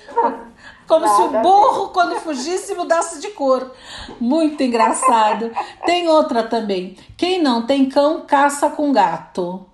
[0.90, 3.70] Como se o Nada burro, quando fugisse, mudasse de cor.
[4.20, 5.50] Muito engraçado.
[5.86, 6.96] Tem outra também.
[7.16, 9.64] Quem não tem cão, caça com gato.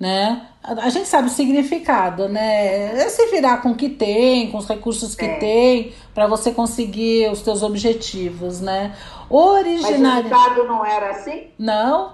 [0.00, 0.46] Né?
[0.62, 2.94] A gente sabe o significado, né?
[3.00, 5.38] É se virar com o que tem, com os recursos que É.
[5.38, 8.94] tem, para você conseguir os seus objetivos, né?
[9.30, 11.48] Mas o não era assim?
[11.58, 12.12] Não,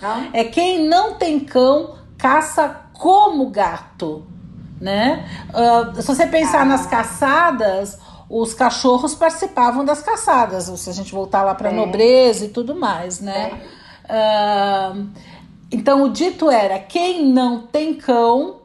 [0.00, 0.30] Não?
[0.32, 4.26] é quem não tem cão caça como gato,
[4.80, 5.26] né?
[5.52, 7.98] Ah, se você pensar nas caçadas,
[8.28, 10.64] os cachorros participavam das caçadas.
[10.80, 11.72] Se a gente voltar lá para É.
[11.72, 13.60] nobreza e tudo mais, né?
[14.08, 14.94] Ah,
[15.70, 18.56] então o dito era quem não tem cão,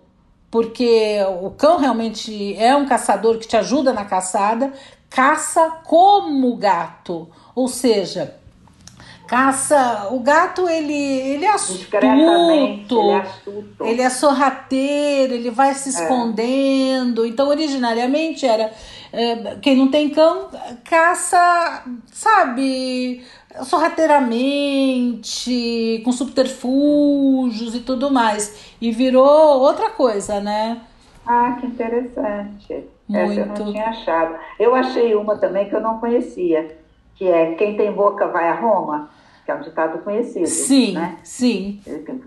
[0.49, 4.71] porque o cão realmente é um caçador que te ajuda na caçada,
[5.09, 8.35] caça como gato, ou seja,
[9.31, 10.09] caça.
[10.11, 12.11] O gato ele ele é astuto, ele é
[13.21, 13.85] astuto.
[13.85, 17.25] ele é sorrateiro, ele vai se escondendo.
[17.25, 18.73] Então, originariamente era
[19.13, 20.49] é, quem não tem cão
[20.83, 23.23] caça, sabe,
[23.63, 28.73] sorrateiramente, com subterfúgios e tudo mais.
[28.81, 30.81] E virou outra coisa, né?
[31.25, 32.83] Ah, que interessante.
[33.09, 33.63] Essa eu Muito.
[33.63, 34.35] não tinha achado.
[34.59, 36.77] Eu achei uma também que eu não conhecia,
[37.15, 39.09] que é quem tem boca vai a Roma,
[39.45, 40.47] que é um ditado conhecido.
[40.47, 41.17] Sim, Né?
[41.23, 41.81] sim.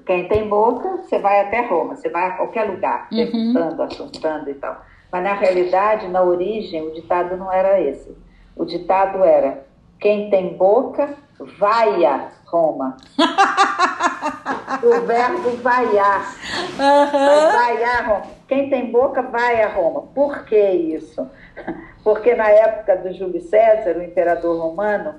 [0.07, 3.17] Quem tem boca, você vai até Roma, você vai a qualquer lugar, Uhum.
[3.19, 4.81] perguntando, assuntando e tal.
[5.13, 8.17] Mas na realidade, na origem, o ditado não era esse.
[8.57, 9.65] O ditado era:
[10.01, 11.15] quem tem boca,
[11.59, 12.97] vai a Roma.
[14.83, 16.35] o verbo vaiar.
[16.77, 17.53] Vai Aham.
[17.53, 18.23] vaiar Roma.
[18.49, 20.03] quem tem boca vai a Roma.
[20.15, 21.29] Por que isso?
[22.05, 25.15] Porque na época do Júlio César, o imperador romano,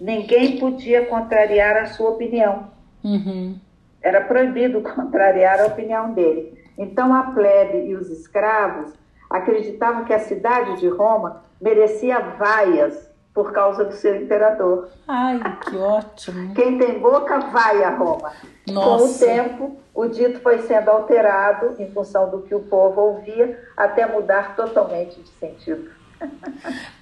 [0.00, 2.68] ninguém podia contrariar a sua opinião.
[3.04, 3.58] Uhum.
[4.02, 6.58] Era proibido contrariar a opinião dele.
[6.78, 8.92] Então a plebe e os escravos
[9.28, 14.88] acreditavam que a cidade de Roma merecia vaias por causa do seu imperador.
[15.06, 16.52] Ai, que ótimo.
[16.54, 18.32] Quem tem boca vai a Roma.
[18.68, 18.98] Nossa.
[18.98, 23.58] Com o tempo, o dito foi sendo alterado em função do que o povo ouvia,
[23.76, 25.90] até mudar totalmente de sentido.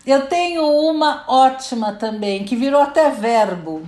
[0.07, 3.83] Eu tenho uma ótima também, que virou até verbo.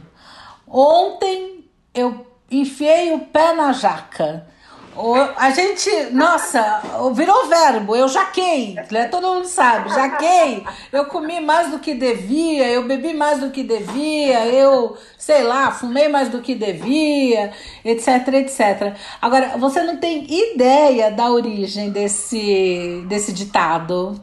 [0.68, 1.64] Ontem
[1.94, 4.46] eu enfiei o pé na jaca.
[4.96, 6.82] O- A gente, nossa,
[7.14, 9.06] virou verbo, eu jaquei, né?
[9.06, 13.62] todo mundo sabe, jaquei, eu comi mais do que devia, eu bebi mais do que
[13.62, 17.52] devia, eu, sei lá, fumei mais do que devia,
[17.84, 18.94] etc, etc.
[19.22, 24.20] Agora, você não tem ideia da origem desse, desse ditado.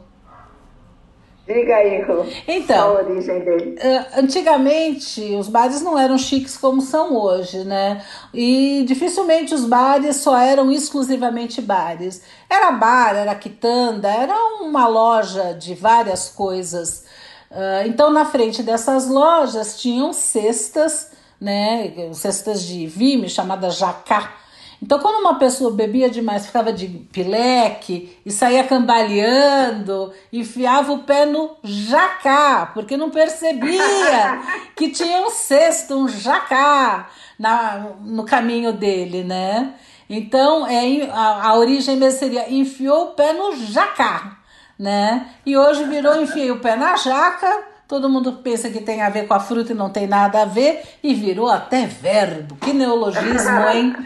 [1.48, 2.76] Diga aí, Rô, Então.
[2.92, 3.74] qual a origem dele.
[3.80, 8.04] Eh, Antigamente, os bares não eram chiques como são hoje, né?
[8.34, 12.20] E dificilmente os bares só eram exclusivamente bares.
[12.50, 17.04] Era bar, era quitanda, era uma loja de várias coisas.
[17.50, 21.90] Ah, Então, na frente dessas lojas tinham cestas, né?
[22.12, 24.34] Cestas de vime, chamadas jacá.
[24.80, 31.26] Então, quando uma pessoa bebia demais, ficava de pileque e saía cambaleando, enfiava o pé
[31.26, 34.40] no jacá, porque não percebia
[34.76, 37.08] que tinha um cesto, um jacá
[37.38, 39.74] na, no caminho dele, né?
[40.08, 44.38] Então, é, a, a origem mesmo seria enfiou o pé no jacá,
[44.78, 45.28] né?
[45.44, 49.26] E hoje virou enfiei o pé na jaca, todo mundo pensa que tem a ver
[49.26, 52.56] com a fruta e não tem nada a ver, e virou até verbo.
[52.56, 53.96] Que neologismo, hein?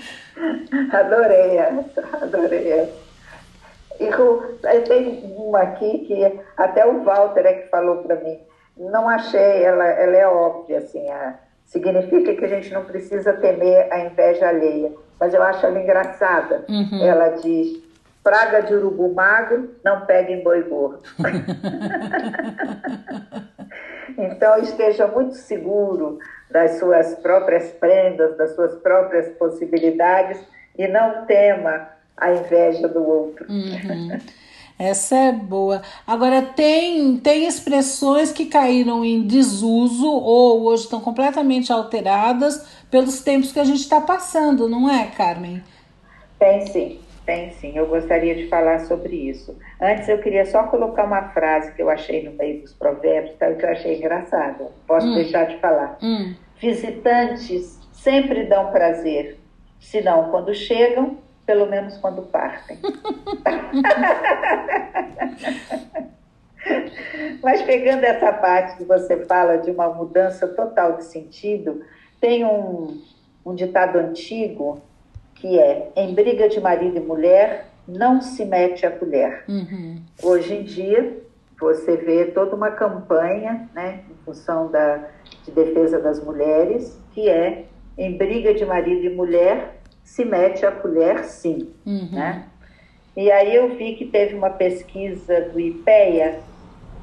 [0.92, 2.92] Adorei essa, adorei essa.
[4.00, 4.42] E Ru,
[4.88, 8.38] tem uma aqui que até o Walter é que falou para mim.
[8.76, 11.34] Não achei, ela, ela é óbvia, assim, a-
[11.66, 14.92] significa que a gente não precisa temer a inveja alheia.
[15.20, 16.64] Mas eu acho ela engraçada.
[17.00, 17.80] Ela diz:
[18.24, 21.02] praga de urubu magro, não pega em boi gordo.
[24.18, 26.18] Então esteja muito seguro
[26.52, 30.38] das suas próprias prendas, das suas próprias possibilidades
[30.78, 33.46] e não tema a inveja do outro.
[33.48, 34.18] Uhum.
[34.78, 35.82] Essa é boa.
[36.06, 43.52] Agora, tem, tem expressões que caíram em desuso ou hoje estão completamente alteradas pelos tempos
[43.52, 45.62] que a gente está passando, não é, Carmen?
[46.38, 47.76] Tem sim, tem sim.
[47.76, 49.56] Eu gostaria de falar sobre isso.
[49.80, 53.52] Antes eu queria só colocar uma frase que eu achei no meio dos provérbios, tá,
[53.52, 54.66] que eu achei engraçada.
[54.86, 55.96] Posso deixar de falar.
[56.02, 56.34] Hum.
[56.62, 59.40] Visitantes sempre dão prazer,
[59.80, 62.78] se não quando chegam, pelo menos quando partem.
[67.42, 71.84] Mas pegando essa parte que você fala de uma mudança total de sentido,
[72.20, 73.02] tem um,
[73.44, 74.80] um ditado antigo
[75.34, 79.42] que é: em briga de marido e mulher, não se mete a colher.
[79.48, 80.00] Uhum.
[80.22, 81.24] Hoje em dia,
[81.58, 85.08] você vê toda uma campanha né, em função da,
[85.44, 87.64] de defesa das mulheres, que é
[87.96, 91.70] em briga de marido e mulher, se mete a colher sim.
[91.84, 92.10] Uhum.
[92.12, 92.46] Né?
[93.16, 96.40] E aí eu vi que teve uma pesquisa do IPEA,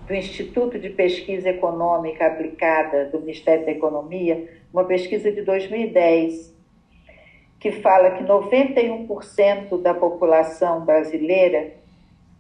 [0.07, 6.55] do Instituto de Pesquisa Econômica Aplicada do Ministério da Economia, uma pesquisa de 2010,
[7.59, 11.73] que fala que 91% da população brasileira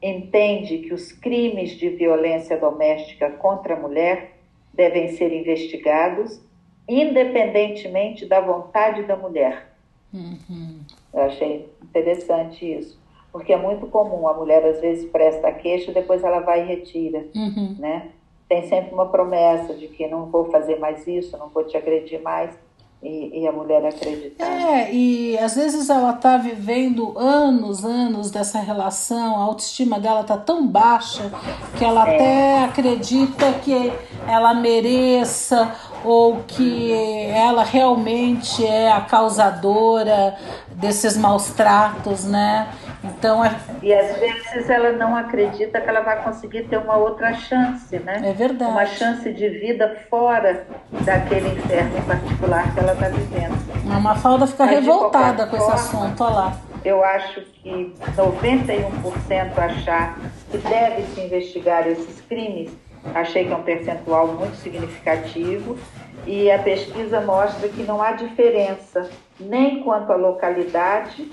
[0.01, 4.38] entende que os crimes de violência doméstica contra a mulher
[4.73, 6.41] devem ser investigados
[6.87, 9.69] independentemente da vontade da mulher.
[10.13, 10.79] Uhum.
[11.13, 12.99] Eu achei interessante isso,
[13.31, 16.65] porque é muito comum a mulher às vezes presta queixa e depois ela vai e
[16.65, 17.75] retira, Uhum.
[17.77, 18.09] né?
[18.47, 22.19] Tem sempre uma promessa de que não vou fazer mais isso, não vou te agredir
[22.21, 22.57] mais,
[23.01, 24.45] e, e a mulher acreditar.
[24.45, 30.35] É, e às vezes ela tá vivendo anos, anos dessa relação, a autoestima dela tá
[30.35, 31.31] tão baixa
[31.77, 33.91] que ela até acredita que
[34.27, 35.73] ela mereça
[36.03, 36.91] ou que
[37.31, 40.35] ela realmente é a causadora
[40.73, 42.67] desses maus tratos, né?
[43.03, 47.33] Então é, E às vezes ela não acredita que ela vai conseguir ter uma outra
[47.33, 48.21] chance, né?
[48.23, 48.71] é verdade.
[48.71, 50.65] Uma chance de vida fora
[51.05, 53.57] daquele inferno em particular que ela está vivendo.
[53.89, 56.57] A Mafalda fica Mas revoltada com esse forma, assunto, olha lá.
[56.83, 60.17] Eu acho que 91% achar
[60.49, 62.71] que deve se investigar esses crimes,
[63.13, 65.77] achei que é um percentual muito significativo,
[66.25, 71.31] e a pesquisa mostra que não há diferença nem quanto à localidade,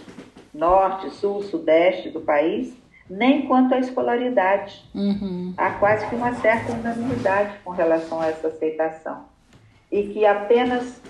[0.54, 2.72] norte, sul, sudeste do país,
[3.08, 4.84] nem quanto à escolaridade.
[4.94, 5.54] Uhum.
[5.56, 9.24] Há quase que uma certa unanimidade com relação a essa aceitação.
[9.90, 11.00] E que apenas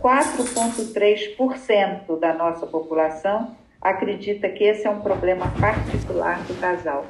[0.00, 7.04] 4,3% da nossa população acredita que esse é um problema particular do casal.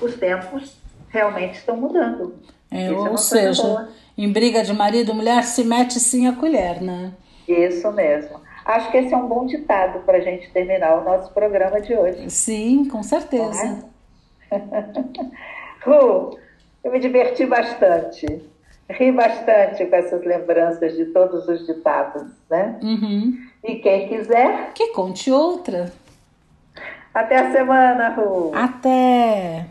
[0.00, 0.79] Os tempos
[1.10, 2.34] realmente estão mudando.
[2.70, 3.88] É, é ou seja, boa.
[4.16, 7.12] em briga de marido e mulher se mete sim a colher, né?
[7.46, 8.40] Isso mesmo.
[8.64, 11.94] Acho que esse é um bom ditado para a gente terminar o nosso programa de
[11.94, 12.30] hoje.
[12.30, 13.84] Sim, com certeza.
[15.84, 16.38] Ru,
[16.84, 18.26] eu me diverti bastante.
[18.88, 22.78] Ri bastante com essas lembranças de todos os ditados, né?
[22.82, 23.38] Uhum.
[23.64, 25.92] E quem quiser, Que conte outra.
[27.14, 28.52] até a semana, Ru.
[28.54, 29.66] Até!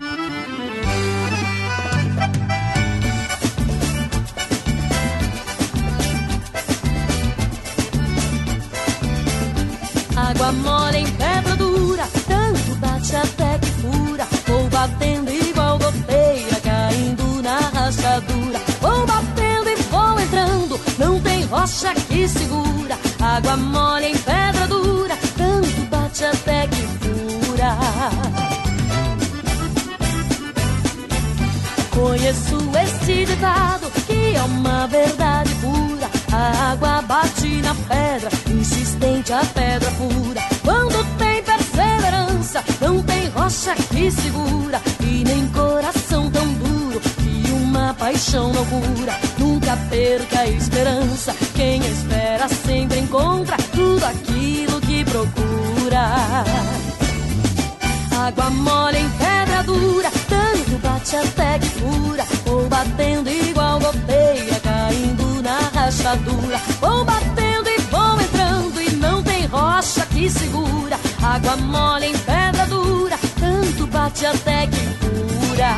[10.30, 14.28] Água mole em pedra dura, tanto bate até que fura.
[14.46, 18.60] Vou batendo igual goteira, caindo na rachadura.
[18.80, 22.96] Vou batendo e vou entrando, não tem rocha que segura.
[23.20, 27.78] Água mole em pedra dura, tanto bate até que fura.
[31.90, 36.08] Conheço este ditado que é uma verdade pura.
[36.32, 38.30] A água bate na pedra,
[38.60, 40.42] insistente a pedra pura.
[40.64, 44.82] Quando tem perseverança, não tem rocha que segura.
[45.00, 49.18] E nem coração tão duro que uma paixão não cura.
[49.38, 51.34] Nunca perca a esperança.
[51.56, 56.44] Quem espera sempre encontra tudo aquilo que procura.
[58.28, 62.26] Água mole em pedra dura, tanto bate até que fura.
[62.46, 66.60] Vou batendo igual goteira, caindo na rachadura.
[66.82, 67.39] Vou batendo
[70.20, 71.00] que segura.
[71.24, 75.76] Água mole em pedra dura, tanto bate até que fura.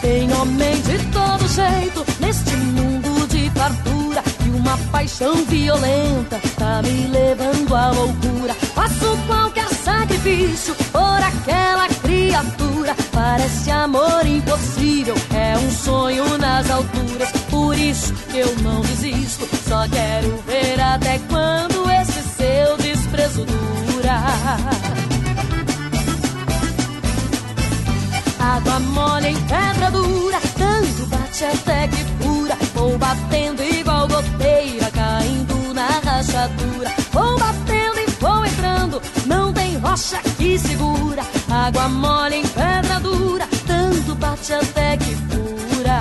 [0.00, 2.93] Tem homem de todo jeito neste mundo
[4.74, 8.54] E uma paixão violenta tá me levando à loucura.
[8.74, 12.96] Faço qualquer sacrifício por aquela criatura.
[13.12, 17.30] Parece amor impossível, é um sonho nas alturas.
[17.50, 24.20] Por isso que eu não desisto Só quero ver até quando esse seu desprezo dura.
[28.40, 32.58] Água mole em pedra dura, tanto bate até que fura.
[32.74, 33.62] Vou batendo caindo
[36.24, 36.90] rachadura.
[37.12, 41.22] Vou batendo e vou entrando, não tem rocha que segura.
[41.50, 46.00] Água mole em pedra dura, tanto bate até que fura.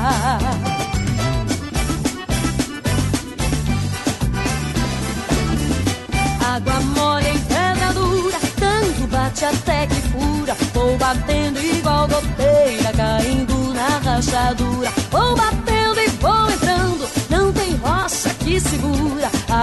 [6.56, 10.56] Água mole em pedra dura, tanto bate até que fura.
[10.74, 15.03] Vou batendo igual goteira, caindo na rachadura.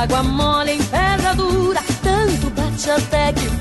[0.01, 3.60] Água mole em pedra dura, tanto bate até que.